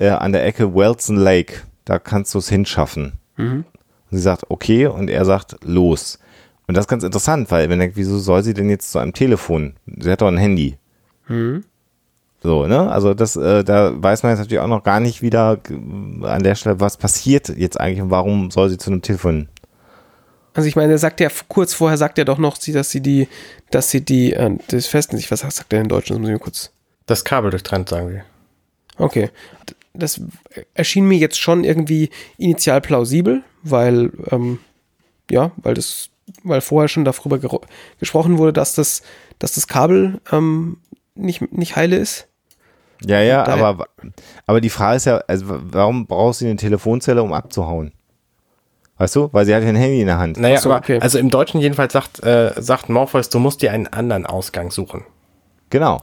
äh, 0.00 0.08
an 0.08 0.32
der 0.32 0.44
Ecke 0.44 0.74
Wilson 0.74 1.14
Lake, 1.14 1.60
da 1.84 2.00
kannst 2.00 2.34
du 2.34 2.38
es 2.38 2.48
hinschaffen. 2.48 3.12
Mhm. 3.36 3.64
Und 4.10 4.16
sie 4.18 4.24
sagt, 4.24 4.46
okay, 4.48 4.88
und 4.88 5.08
er 5.08 5.24
sagt, 5.24 5.54
los. 5.62 6.18
Und 6.66 6.76
das 6.76 6.86
ist 6.86 6.88
ganz 6.88 7.04
interessant, 7.04 7.48
weil 7.52 7.70
wenn 7.70 7.78
denkt, 7.78 7.96
wieso 7.96 8.18
soll 8.18 8.42
sie 8.42 8.54
denn 8.54 8.70
jetzt 8.70 8.90
zu 8.90 8.98
einem 8.98 9.12
Telefon? 9.12 9.74
Sie 9.86 10.10
hat 10.10 10.20
doch 10.20 10.26
ein 10.26 10.36
Handy. 10.36 10.76
Mhm. 11.28 11.62
So, 12.42 12.66
ne? 12.66 12.90
Also 12.90 13.14
das, 13.14 13.36
äh, 13.36 13.62
da 13.62 13.92
weiß 14.02 14.24
man 14.24 14.30
jetzt 14.30 14.40
natürlich 14.40 14.58
auch 14.58 14.66
noch 14.66 14.82
gar 14.82 14.98
nicht 14.98 15.22
wieder 15.22 15.60
an 16.22 16.42
der 16.42 16.56
Stelle, 16.56 16.80
was 16.80 16.96
passiert 16.96 17.50
jetzt 17.50 17.78
eigentlich 17.78 18.02
und 18.02 18.10
warum 18.10 18.50
soll 18.50 18.68
sie 18.68 18.78
zu 18.78 18.90
einem 18.90 19.02
Telefon. 19.02 19.46
Also 20.58 20.66
ich 20.66 20.74
meine, 20.74 20.90
er 20.90 20.98
sagt 20.98 21.20
ja 21.20 21.28
kurz 21.46 21.72
vorher 21.72 21.96
sagt 21.96 22.18
er 22.18 22.24
doch 22.24 22.38
noch, 22.38 22.58
dass 22.58 22.90
sie 22.90 23.00
die, 23.00 23.28
dass 23.70 23.92
sie 23.92 24.04
die, 24.04 24.32
äh, 24.32 24.56
das 24.66 24.88
Festen 24.88 25.16
sich, 25.16 25.30
was 25.30 25.38
sagt 25.38 25.72
er 25.72 25.82
in 25.82 25.88
Deutsch? 25.88 26.08
Das 26.08 26.18
muss 26.18 26.26
ich 26.26 26.32
mir 26.32 26.40
kurz. 26.40 26.72
Das 27.06 27.24
Kabel 27.24 27.52
durchtrennt, 27.52 27.88
sagen 27.88 28.10
wir. 28.10 28.24
Okay. 28.96 29.30
Das 29.94 30.20
erschien 30.74 31.06
mir 31.06 31.16
jetzt 31.16 31.38
schon 31.38 31.62
irgendwie 31.62 32.10
initial 32.38 32.80
plausibel, 32.80 33.44
weil, 33.62 34.10
ähm, 34.32 34.58
ja, 35.30 35.52
weil 35.58 35.74
das, 35.74 36.10
weil 36.42 36.60
vorher 36.60 36.88
schon 36.88 37.04
darüber 37.04 37.38
gesprochen 38.00 38.38
wurde, 38.38 38.52
dass 38.52 38.74
das, 38.74 39.02
dass 39.38 39.52
das 39.52 39.68
Kabel 39.68 40.20
ähm, 40.32 40.78
nicht, 41.14 41.52
nicht 41.52 41.76
heile 41.76 41.98
ist. 41.98 42.26
Ja, 43.06 43.20
ja, 43.20 43.46
aber, 43.46 43.86
aber 44.44 44.60
die 44.60 44.70
Frage 44.70 44.96
ist 44.96 45.04
ja, 45.04 45.18
also 45.28 45.44
warum 45.48 46.08
brauchst 46.08 46.40
du 46.40 46.46
eine 46.46 46.56
Telefonzelle, 46.56 47.22
um 47.22 47.32
abzuhauen? 47.32 47.92
Weißt 48.98 49.14
du? 49.14 49.28
Weil 49.32 49.46
sie 49.46 49.54
hat 49.54 49.62
ja 49.62 49.68
ein 49.68 49.76
Handy 49.76 50.00
in 50.00 50.06
der 50.06 50.18
Hand. 50.18 50.38
Naja, 50.38 50.58
so, 50.58 50.70
aber 50.70 50.80
okay. 50.80 50.98
also 51.00 51.18
im 51.18 51.30
Deutschen 51.30 51.60
jedenfalls 51.60 51.92
sagt, 51.92 52.22
äh, 52.24 52.52
sagt 52.56 52.88
Morpheus, 52.88 53.28
du 53.28 53.38
musst 53.38 53.62
dir 53.62 53.72
einen 53.72 53.86
anderen 53.86 54.26
Ausgang 54.26 54.70
suchen. 54.70 55.04
Genau. 55.70 56.02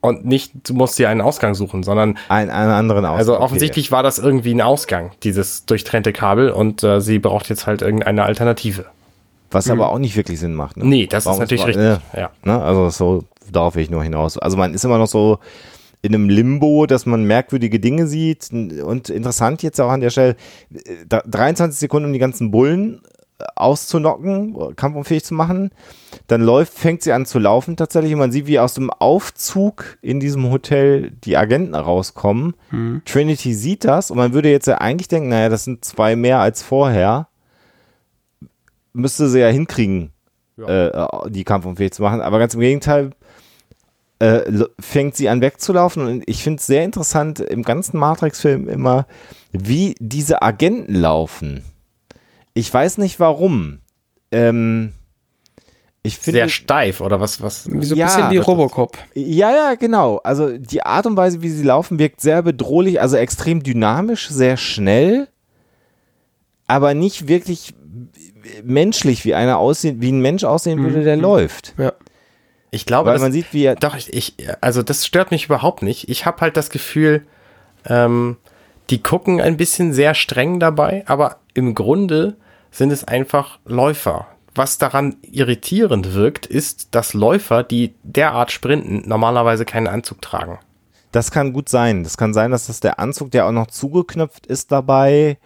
Und 0.00 0.24
nicht, 0.24 0.52
du 0.68 0.74
musst 0.74 0.98
dir 0.98 1.08
einen 1.08 1.20
Ausgang 1.20 1.54
suchen, 1.54 1.82
sondern 1.82 2.18
einen, 2.28 2.50
einen 2.50 2.70
anderen 2.70 3.04
Ausgang. 3.04 3.18
Also 3.18 3.40
offensichtlich 3.40 3.86
okay. 3.86 3.92
war 3.92 4.02
das 4.02 4.18
irgendwie 4.18 4.54
ein 4.54 4.60
Ausgang, 4.60 5.12
dieses 5.22 5.66
durchtrennte 5.66 6.12
Kabel, 6.12 6.50
und 6.50 6.82
äh, 6.82 7.00
sie 7.00 7.18
braucht 7.18 7.48
jetzt 7.48 7.66
halt 7.66 7.82
irgendeine 7.82 8.24
Alternative. 8.24 8.86
Was 9.50 9.66
hm. 9.66 9.72
aber 9.72 9.90
auch 9.90 9.98
nicht 9.98 10.16
wirklich 10.16 10.40
Sinn 10.40 10.54
macht. 10.54 10.76
Ne? 10.76 10.84
Nee, 10.84 11.06
das 11.06 11.26
Warum 11.26 11.36
ist 11.36 11.40
natürlich 11.40 11.66
richtig. 11.66 11.84
Äh, 12.12 12.20
ja. 12.20 12.30
Ne? 12.42 12.60
Also 12.60 12.90
so, 12.90 13.24
darauf 13.50 13.76
will 13.76 13.82
ich 13.82 13.90
nur 13.90 14.02
hinaus. 14.02 14.36
Also 14.38 14.56
man 14.56 14.74
ist 14.74 14.84
immer 14.84 14.98
noch 14.98 15.06
so, 15.06 15.38
in 16.06 16.14
einem 16.14 16.28
Limbo, 16.28 16.86
dass 16.86 17.06
man 17.06 17.24
merkwürdige 17.24 17.80
Dinge 17.80 18.06
sieht. 18.06 18.50
Und 18.52 19.10
interessant 19.10 19.62
jetzt 19.62 19.80
auch 19.80 19.90
an 19.90 20.00
der 20.00 20.10
Stelle, 20.10 20.36
23 21.08 21.78
Sekunden, 21.78 22.06
um 22.06 22.12
die 22.12 22.18
ganzen 22.18 22.50
Bullen 22.50 23.02
äh, 23.38 23.44
auszunocken, 23.56 24.74
kampfunfähig 24.76 25.24
zu 25.24 25.34
machen. 25.34 25.70
Dann 26.26 26.42
läuft, 26.42 26.74
fängt 26.74 27.02
sie 27.02 27.12
an 27.12 27.26
zu 27.26 27.38
laufen 27.38 27.76
tatsächlich. 27.76 28.12
Und 28.12 28.20
man 28.20 28.32
sieht, 28.32 28.46
wie 28.46 28.58
aus 28.58 28.74
dem 28.74 28.90
Aufzug 28.90 29.98
in 30.00 30.20
diesem 30.20 30.50
Hotel 30.50 31.10
die 31.10 31.36
Agenten 31.36 31.74
rauskommen. 31.74 32.54
Mhm. 32.70 33.02
Trinity 33.04 33.54
sieht 33.54 33.84
das 33.84 34.10
und 34.10 34.16
man 34.16 34.32
würde 34.32 34.50
jetzt 34.50 34.66
ja 34.66 34.78
eigentlich 34.78 35.08
denken, 35.08 35.28
naja, 35.28 35.48
das 35.48 35.64
sind 35.64 35.84
zwei 35.84 36.16
mehr 36.16 36.38
als 36.38 36.62
vorher. 36.62 37.28
Müsste 38.92 39.28
sie 39.28 39.40
ja 39.40 39.48
hinkriegen, 39.48 40.12
ja. 40.56 40.88
Äh, 41.26 41.30
die 41.30 41.44
kampfunfähig 41.44 41.92
zu 41.92 42.02
machen. 42.02 42.22
Aber 42.22 42.38
ganz 42.38 42.54
im 42.54 42.60
Gegenteil, 42.60 43.10
äh, 44.18 44.64
fängt 44.80 45.16
sie 45.16 45.28
an 45.28 45.40
wegzulaufen. 45.40 46.06
Und 46.06 46.24
ich 46.26 46.42
finde 46.42 46.60
es 46.60 46.66
sehr 46.66 46.84
interessant 46.84 47.40
im 47.40 47.62
ganzen 47.62 47.98
Matrix-Film 47.98 48.68
immer, 48.68 49.06
wie 49.52 49.94
diese 49.98 50.42
Agenten 50.42 50.94
laufen. 50.94 51.64
Ich 52.54 52.72
weiß 52.72 52.98
nicht 52.98 53.20
warum. 53.20 53.80
Ähm, 54.32 54.92
ich 56.06 56.18
finde, 56.18 56.40
Sehr 56.40 56.48
steif 56.48 57.00
oder 57.00 57.20
was? 57.20 57.42
was? 57.42 57.68
Wie 57.70 57.84
so 57.84 57.94
ein 57.94 57.98
ja, 57.98 58.06
bisschen 58.06 58.30
wie 58.30 58.36
Robocop. 58.38 58.96
Ja, 59.14 59.50
ja, 59.50 59.74
genau. 59.74 60.18
Also 60.18 60.56
die 60.56 60.82
Art 60.82 61.04
und 61.06 61.16
Weise, 61.16 61.42
wie 61.42 61.50
sie 61.50 61.64
laufen, 61.64 61.98
wirkt 61.98 62.20
sehr 62.20 62.42
bedrohlich, 62.42 63.00
also 63.00 63.16
extrem 63.16 63.62
dynamisch, 63.62 64.28
sehr 64.28 64.56
schnell, 64.56 65.26
aber 66.68 66.94
nicht 66.94 67.26
wirklich 67.26 67.74
menschlich, 68.62 69.24
wie 69.24 69.34
einer 69.34 69.58
aussehen, 69.58 70.00
wie 70.00 70.12
ein 70.12 70.20
Mensch 70.20 70.44
aussehen 70.44 70.82
würde, 70.82 71.02
der 71.02 71.16
mhm. 71.16 71.22
läuft. 71.22 71.74
Ja. 71.76 71.92
Ich 72.70 72.86
glaube, 72.86 73.10
Weil 73.10 73.18
man 73.18 73.32
sieht, 73.32 73.52
wie 73.52 73.64
er. 73.64 73.76
Doch, 73.76 73.96
ich, 73.96 74.12
ich, 74.12 74.34
also 74.60 74.82
das 74.82 75.06
stört 75.06 75.30
mich 75.30 75.46
überhaupt 75.46 75.82
nicht. 75.82 76.08
Ich 76.08 76.26
habe 76.26 76.40
halt 76.40 76.56
das 76.56 76.70
Gefühl, 76.70 77.26
ähm, 77.86 78.36
die 78.90 79.02
gucken 79.02 79.40
ein 79.40 79.56
bisschen 79.56 79.92
sehr 79.92 80.14
streng 80.14 80.60
dabei, 80.60 81.04
aber 81.06 81.38
im 81.54 81.74
Grunde 81.74 82.36
sind 82.70 82.90
es 82.90 83.04
einfach 83.04 83.58
Läufer. 83.64 84.26
Was 84.54 84.78
daran 84.78 85.16
irritierend 85.22 86.14
wirkt, 86.14 86.46
ist, 86.46 86.94
dass 86.94 87.14
Läufer, 87.14 87.62
die 87.62 87.94
derart 88.02 88.52
sprinten, 88.52 89.02
normalerweise 89.06 89.64
keinen 89.64 89.86
Anzug 89.86 90.22
tragen. 90.22 90.58
Das 91.12 91.30
kann 91.30 91.52
gut 91.52 91.68
sein. 91.68 92.04
Das 92.04 92.16
kann 92.16 92.34
sein, 92.34 92.50
dass 92.50 92.66
das 92.66 92.80
der 92.80 92.98
Anzug, 92.98 93.30
der 93.30 93.46
auch 93.46 93.52
noch 93.52 93.68
zugeknöpft 93.68 94.46
ist 94.46 94.72
dabei, 94.72 95.12
äh, 95.12 95.36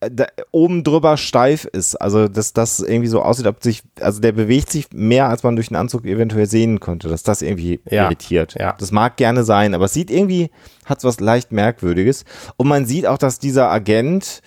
da, 0.00 0.26
oben 0.50 0.84
drüber 0.84 1.16
steif 1.16 1.64
ist. 1.64 1.96
Also, 1.96 2.28
dass 2.28 2.52
das 2.52 2.80
irgendwie 2.80 3.08
so 3.08 3.22
aussieht, 3.22 3.46
ob 3.46 3.62
sich, 3.62 3.82
also 4.00 4.20
der 4.20 4.32
bewegt 4.32 4.70
sich 4.70 4.86
mehr, 4.92 5.28
als 5.28 5.42
man 5.42 5.56
durch 5.56 5.68
den 5.68 5.76
Anzug 5.76 6.04
eventuell 6.04 6.46
sehen 6.46 6.80
konnte, 6.80 7.08
dass 7.08 7.22
das 7.22 7.42
irgendwie 7.42 7.80
ja, 7.90 8.04
irritiert. 8.04 8.54
Ja. 8.58 8.74
Das 8.78 8.92
mag 8.92 9.16
gerne 9.16 9.44
sein, 9.44 9.74
aber 9.74 9.86
es 9.86 9.94
sieht 9.94 10.10
irgendwie, 10.10 10.50
hat 10.84 11.04
was 11.04 11.20
leicht 11.20 11.52
Merkwürdiges. 11.52 12.24
Und 12.56 12.68
man 12.68 12.86
sieht 12.86 13.06
auch, 13.06 13.18
dass 13.18 13.38
dieser 13.38 13.70
Agent 13.70 14.42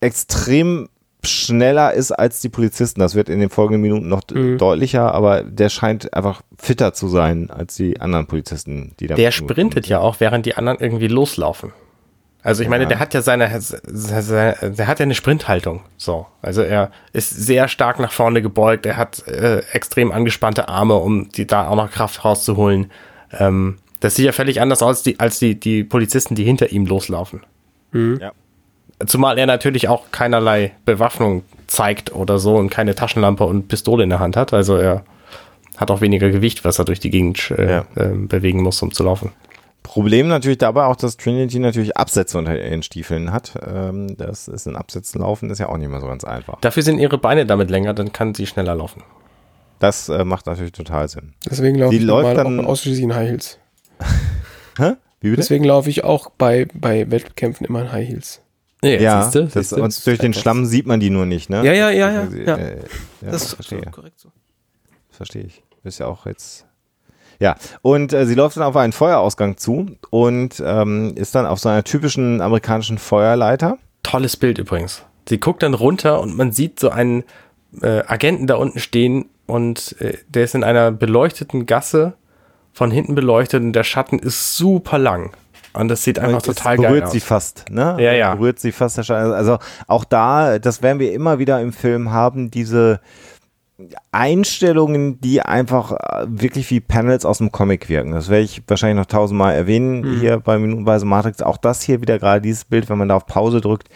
extrem 0.00 0.88
schneller 1.24 1.92
ist 1.92 2.12
als 2.12 2.40
die 2.40 2.48
Polizisten. 2.48 3.00
Das 3.00 3.14
wird 3.14 3.28
in 3.28 3.40
den 3.40 3.50
folgenden 3.50 3.82
Minuten 3.82 4.08
noch 4.08 4.22
mhm. 4.32 4.58
deutlicher, 4.58 5.12
aber 5.12 5.42
der 5.42 5.68
scheint 5.68 6.14
einfach 6.14 6.42
fitter 6.56 6.92
zu 6.92 7.08
sein 7.08 7.50
als 7.50 7.74
die 7.74 8.00
anderen 8.00 8.26
Polizisten, 8.26 8.94
die 9.00 9.06
da. 9.06 9.14
Der 9.14 9.30
sprintet 9.30 9.86
ja 9.86 10.00
auch, 10.00 10.20
während 10.20 10.46
die 10.46 10.54
anderen 10.54 10.78
irgendwie 10.80 11.08
loslaufen. 11.08 11.72
Also 12.48 12.62
ich 12.62 12.66
ja. 12.66 12.70
meine, 12.70 12.86
der 12.86 12.98
hat 12.98 13.12
ja 13.12 13.20
seine, 13.20 13.60
der 13.86 14.86
hat 14.86 14.98
ja 14.98 15.02
eine 15.02 15.14
Sprinthaltung. 15.14 15.82
So, 15.98 16.26
also 16.40 16.62
er 16.62 16.90
ist 17.12 17.28
sehr 17.28 17.68
stark 17.68 18.00
nach 18.00 18.10
vorne 18.10 18.40
gebeugt. 18.40 18.86
Er 18.86 18.96
hat 18.96 19.28
äh, 19.28 19.58
extrem 19.72 20.10
angespannte 20.12 20.66
Arme, 20.66 20.94
um 20.94 21.28
die 21.28 21.46
da 21.46 21.68
auch 21.68 21.76
noch 21.76 21.90
Kraft 21.90 22.24
rauszuholen. 22.24 22.90
Ähm, 23.38 23.76
das 24.00 24.14
sieht 24.14 24.24
ja 24.24 24.32
völlig 24.32 24.62
anders 24.62 24.82
aus 24.82 25.02
die, 25.02 25.20
als 25.20 25.38
die 25.38 25.60
die 25.60 25.84
Polizisten, 25.84 26.36
die 26.36 26.44
hinter 26.44 26.72
ihm 26.72 26.86
loslaufen. 26.86 27.42
Mhm. 27.92 28.18
Ja. 28.18 28.32
Zumal 29.04 29.36
er 29.36 29.44
natürlich 29.44 29.88
auch 29.88 30.10
keinerlei 30.10 30.72
Bewaffnung 30.86 31.42
zeigt 31.66 32.14
oder 32.14 32.38
so 32.38 32.56
und 32.56 32.70
keine 32.70 32.94
Taschenlampe 32.94 33.44
und 33.44 33.68
Pistole 33.68 34.04
in 34.04 34.08
der 34.08 34.20
Hand 34.20 34.38
hat. 34.38 34.54
Also 34.54 34.76
er 34.76 35.04
hat 35.76 35.90
auch 35.90 36.00
weniger 36.00 36.30
Gewicht, 36.30 36.64
was 36.64 36.78
er 36.78 36.86
durch 36.86 36.98
die 36.98 37.10
Gegend 37.10 37.50
äh, 37.50 37.70
ja. 37.70 37.84
äh, 37.94 38.08
bewegen 38.14 38.62
muss, 38.62 38.80
um 38.80 38.90
zu 38.90 39.04
laufen. 39.04 39.32
Problem 39.82 40.28
natürlich 40.28 40.58
dabei 40.58 40.84
auch, 40.84 40.96
dass 40.96 41.16
Trinity 41.16 41.58
natürlich 41.58 41.96
Absätze 41.96 42.38
unter 42.38 42.58
ihren 42.58 42.82
Stiefeln 42.82 43.32
hat. 43.32 43.54
Ähm, 43.66 44.16
das 44.16 44.48
ist 44.48 44.66
in 44.66 44.76
Absätzen 44.76 45.20
laufen, 45.20 45.50
ist 45.50 45.58
ja 45.58 45.68
auch 45.68 45.76
nicht 45.76 45.88
mehr 45.88 46.00
so 46.00 46.06
ganz 46.06 46.24
einfach. 46.24 46.60
Dafür 46.60 46.82
sind 46.82 46.98
ihre 46.98 47.18
Beine 47.18 47.46
damit 47.46 47.70
länger, 47.70 47.94
dann 47.94 48.12
kann 48.12 48.34
sie 48.34 48.46
schneller 48.46 48.74
laufen. 48.74 49.02
Das 49.78 50.08
äh, 50.08 50.24
macht 50.24 50.46
natürlich 50.46 50.72
total 50.72 51.08
Sinn. 51.08 51.34
Deswegen 51.48 51.78
laufe 51.78 51.94
ich 51.94 52.02
läuft 52.02 52.36
dann 52.36 52.60
auch 52.60 52.66
ausschließlich 52.66 53.04
in 53.04 53.14
High 53.14 53.28
Heels. 53.30 53.58
Hä? 54.76 54.94
Wie 55.20 55.30
bitte? 55.30 55.42
Deswegen 55.42 55.64
laufe 55.64 55.88
ich 55.88 56.04
auch 56.04 56.30
bei, 56.30 56.66
bei 56.74 57.10
Wettkämpfen 57.10 57.66
immer 57.66 57.82
in 57.82 57.92
High 57.92 58.08
Heels. 58.08 58.42
Ja, 58.82 58.90
ja 58.90 59.22
siehste, 59.22 59.48
das, 59.52 59.72
und 59.72 60.06
durch 60.06 60.18
den 60.18 60.34
Schlamm 60.34 60.64
sieht 60.64 60.86
man 60.86 61.00
die 61.00 61.10
nur 61.10 61.26
nicht, 61.26 61.50
ne? 61.50 61.64
Ja, 61.64 61.72
ja, 61.72 61.90
ja, 61.90 62.10
ja. 62.10 62.28
ja. 62.28 62.44
ja. 62.44 62.56
Äh, 62.56 62.76
ja 63.22 63.30
das 63.30 63.42
ist 63.44 63.54
verstehe. 63.54 63.82
korrekt 63.90 64.20
so. 64.20 64.30
Das 65.08 65.16
verstehe 65.16 65.42
ich. 65.42 65.64
Du 65.70 65.76
bist 65.82 65.98
ja 65.98 66.06
auch 66.06 66.26
jetzt 66.26 66.67
Ja, 67.40 67.56
und 67.82 68.12
äh, 68.12 68.26
sie 68.26 68.34
läuft 68.34 68.56
dann 68.56 68.64
auf 68.64 68.76
einen 68.76 68.92
Feuerausgang 68.92 69.56
zu 69.56 69.86
und 70.10 70.62
ähm, 70.64 71.14
ist 71.14 71.34
dann 71.34 71.46
auf 71.46 71.60
so 71.60 71.68
einer 71.68 71.84
typischen 71.84 72.40
amerikanischen 72.40 72.98
Feuerleiter. 72.98 73.78
Tolles 74.02 74.36
Bild 74.36 74.58
übrigens. 74.58 75.04
Sie 75.28 75.38
guckt 75.38 75.62
dann 75.62 75.74
runter 75.74 76.20
und 76.20 76.36
man 76.36 76.52
sieht 76.52 76.80
so 76.80 76.90
einen 76.90 77.24
äh, 77.80 78.02
Agenten 78.06 78.46
da 78.46 78.56
unten 78.56 78.80
stehen 78.80 79.26
und 79.46 79.94
äh, 80.00 80.18
der 80.28 80.44
ist 80.44 80.54
in 80.54 80.64
einer 80.64 80.90
beleuchteten 80.90 81.66
Gasse, 81.66 82.14
von 82.72 82.90
hinten 82.90 83.14
beleuchtet 83.14 83.62
und 83.62 83.72
der 83.72 83.84
Schatten 83.84 84.18
ist 84.18 84.56
super 84.56 84.98
lang. 84.98 85.32
Und 85.74 85.88
das 85.88 86.02
sieht 86.02 86.18
einfach 86.18 86.42
total 86.42 86.76
geil 86.76 86.86
aus. 86.86 86.92
Berührt 86.92 87.10
sie 87.10 87.20
fast, 87.20 87.70
ne? 87.70 87.96
Ja, 88.00 88.12
ja. 88.12 88.34
Berührt 88.34 88.58
sie 88.58 88.72
fast. 88.72 88.98
Also 89.10 89.58
auch 89.86 90.04
da, 90.04 90.58
das 90.58 90.82
werden 90.82 90.98
wir 90.98 91.12
immer 91.12 91.38
wieder 91.38 91.60
im 91.60 91.72
Film 91.72 92.10
haben, 92.10 92.50
diese 92.50 93.00
Einstellungen, 94.10 95.20
die 95.20 95.40
einfach 95.40 95.92
äh, 95.92 96.26
wirklich 96.26 96.70
wie 96.70 96.80
Panels 96.80 97.24
aus 97.24 97.38
dem 97.38 97.52
Comic 97.52 97.88
wirken. 97.88 98.12
Das 98.12 98.28
werde 98.28 98.44
ich 98.44 98.62
wahrscheinlich 98.66 98.98
noch 98.98 99.06
tausendmal 99.06 99.54
erwähnen 99.54 100.00
mhm. 100.00 100.20
hier 100.20 100.38
bei 100.38 100.58
Minutenweise 100.58 101.06
Matrix. 101.06 101.42
Auch 101.42 101.56
das 101.56 101.82
hier 101.82 102.00
wieder 102.00 102.18
gerade 102.18 102.40
dieses 102.40 102.64
Bild, 102.64 102.88
wenn 102.88 102.98
man 102.98 103.08
da 103.08 103.16
auf 103.16 103.26
Pause 103.26 103.60
drückt. 103.60 103.88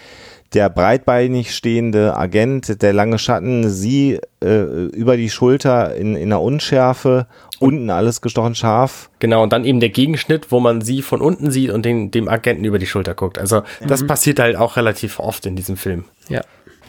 Der 0.54 0.68
breitbeinig 0.68 1.54
stehende 1.54 2.14
Agent, 2.14 2.82
der 2.82 2.92
lange 2.92 3.18
Schatten, 3.18 3.70
sie 3.70 4.20
äh, 4.44 4.84
über 4.88 5.16
die 5.16 5.30
Schulter 5.30 5.94
in, 5.96 6.14
in 6.14 6.28
der 6.28 6.42
Unschärfe, 6.42 7.26
unten 7.58 7.88
alles 7.88 8.20
gestochen 8.20 8.54
scharf. 8.54 9.08
Genau, 9.18 9.42
und 9.42 9.52
dann 9.52 9.64
eben 9.64 9.80
der 9.80 9.88
Gegenschnitt, 9.88 10.52
wo 10.52 10.60
man 10.60 10.82
sie 10.82 11.00
von 11.00 11.22
unten 11.22 11.50
sieht 11.50 11.70
und 11.70 11.86
den, 11.86 12.10
dem 12.10 12.28
Agenten 12.28 12.64
über 12.64 12.78
die 12.78 12.86
Schulter 12.86 13.14
guckt. 13.14 13.38
Also 13.38 13.62
das 13.80 14.02
mhm. 14.02 14.08
passiert 14.08 14.40
halt 14.40 14.56
auch 14.56 14.76
relativ 14.76 15.18
oft 15.18 15.46
in 15.46 15.56
diesem 15.56 15.76
Film. 15.76 16.04
Ja. 16.28 16.42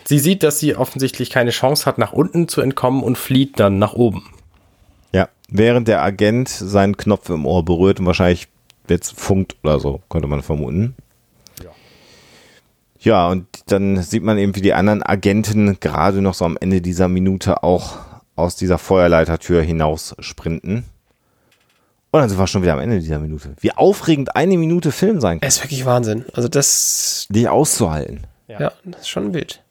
Sie 0.06 0.20
sieht, 0.20 0.44
dass 0.44 0.60
sie 0.60 0.76
offensichtlich 0.76 1.30
keine 1.30 1.52
Chance 1.52 1.86
hat, 1.86 1.98
nach 1.98 2.14
unten 2.14 2.48
zu 2.48 2.62
entkommen 2.62 3.04
und 3.04 3.18
flieht 3.18 3.60
dann 3.60 3.80
nach 3.80 3.94
oben. 3.94 4.24
Ja, 5.14 5.30
während 5.50 5.88
der 5.88 6.02
Agent 6.02 6.50
seinen 6.50 6.98
Knopf 6.98 7.30
im 7.30 7.46
Ohr 7.46 7.64
berührt 7.64 8.00
und 8.00 8.06
wahrscheinlich 8.06 8.48
jetzt 8.90 9.18
funkt 9.18 9.56
oder 9.64 9.80
so, 9.80 10.02
könnte 10.10 10.28
man 10.28 10.42
vermuten. 10.42 10.96
Ja. 11.64 11.70
Ja, 13.00 13.28
und 13.28 13.48
dann 13.68 14.02
sieht 14.02 14.24
man 14.24 14.38
eben, 14.38 14.56
wie 14.56 14.62
die 14.62 14.74
anderen 14.74 15.04
Agenten 15.04 15.80
gerade 15.80 16.22
noch 16.22 16.34
so 16.34 16.46
am 16.46 16.58
Ende 16.60 16.82
dieser 16.82 17.08
Minute 17.08 17.64
auch 17.64 17.98
aus 18.36 18.56
dieser 18.56 18.78
Feuerleitertür 18.78 19.62
hinaus 19.62 20.16
sprinten. 20.20 20.86
Und 22.12 22.20
dann 22.20 22.30
sind 22.30 22.38
wir 22.38 22.46
schon 22.46 22.62
wieder 22.62 22.74
am 22.74 22.80
Ende 22.80 23.00
dieser 23.00 23.20
Minute. 23.20 23.56
Wie 23.60 23.72
aufregend 23.72 24.36
eine 24.36 24.58
Minute 24.58 24.92
Film 24.92 25.20
sein 25.20 25.40
kann. 25.40 25.48
Es 25.48 25.58
ist 25.58 25.64
wirklich 25.64 25.86
Wahnsinn. 25.86 26.26
Also 26.34 26.48
das. 26.48 27.26
Die 27.30 27.48
auszuhalten. 27.48 28.28
Ja, 28.48 28.60
ja 28.60 28.72
das 28.86 29.02
ist 29.02 29.10
schon 29.10 29.34
wild. 29.34 29.63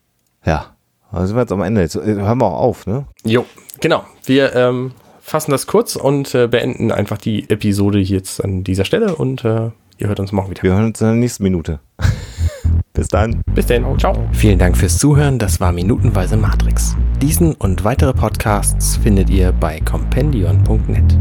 Ja, 0.44 0.66
also 1.11 1.26
sind 1.26 1.37
wir 1.37 1.42
jetzt 1.42 1.52
am 1.52 1.62
Ende. 1.62 1.81
Jetzt 1.81 1.96
äh, 1.96 2.14
hören 2.14 2.38
wir 2.38 2.46
auch 2.46 2.61
auf, 2.61 2.87
ne? 2.87 3.05
Jo, 3.24 3.44
genau. 3.81 4.05
Wir 4.24 4.55
ähm, 4.55 4.92
fassen 5.20 5.50
das 5.50 5.66
kurz 5.66 5.96
und 5.96 6.35
äh, 6.35 6.48
beenden 6.48 6.90
einfach 6.90 7.18
die 7.18 7.48
Episode 7.48 7.98
jetzt 7.98 8.42
an 8.42 8.64
dieser 8.64 8.85
Stelle 8.85 9.14
und 9.14 9.44
äh, 9.44 9.70
ihr 9.98 10.09
hört 10.09 10.20
uns 10.20 10.33
morgen 10.33 10.50
wieder. 10.50 10.62
Wir 10.62 10.72
hören 10.72 10.87
uns 10.87 11.00
in 11.00 11.07
der 11.07 11.16
nächsten 11.16 11.42
Minute. 11.42 11.81
Bis 12.92 13.09
dann. 13.09 13.42
Bis 13.55 13.66
dann. 13.66 13.98
Ciao. 13.98 14.14
Vielen 14.33 14.59
Dank 14.59 14.76
fürs 14.76 14.98
Zuhören. 14.98 15.38
Das 15.38 15.61
war 15.61 15.72
Minutenweise 15.72 16.37
Matrix. 16.37 16.94
Diesen 17.22 17.55
und 17.55 17.85
weitere 17.85 18.12
Podcasts 18.12 18.96
findet 18.96 19.31
ihr 19.31 19.52
bei 19.52 19.81
compendion.net. 19.81 21.18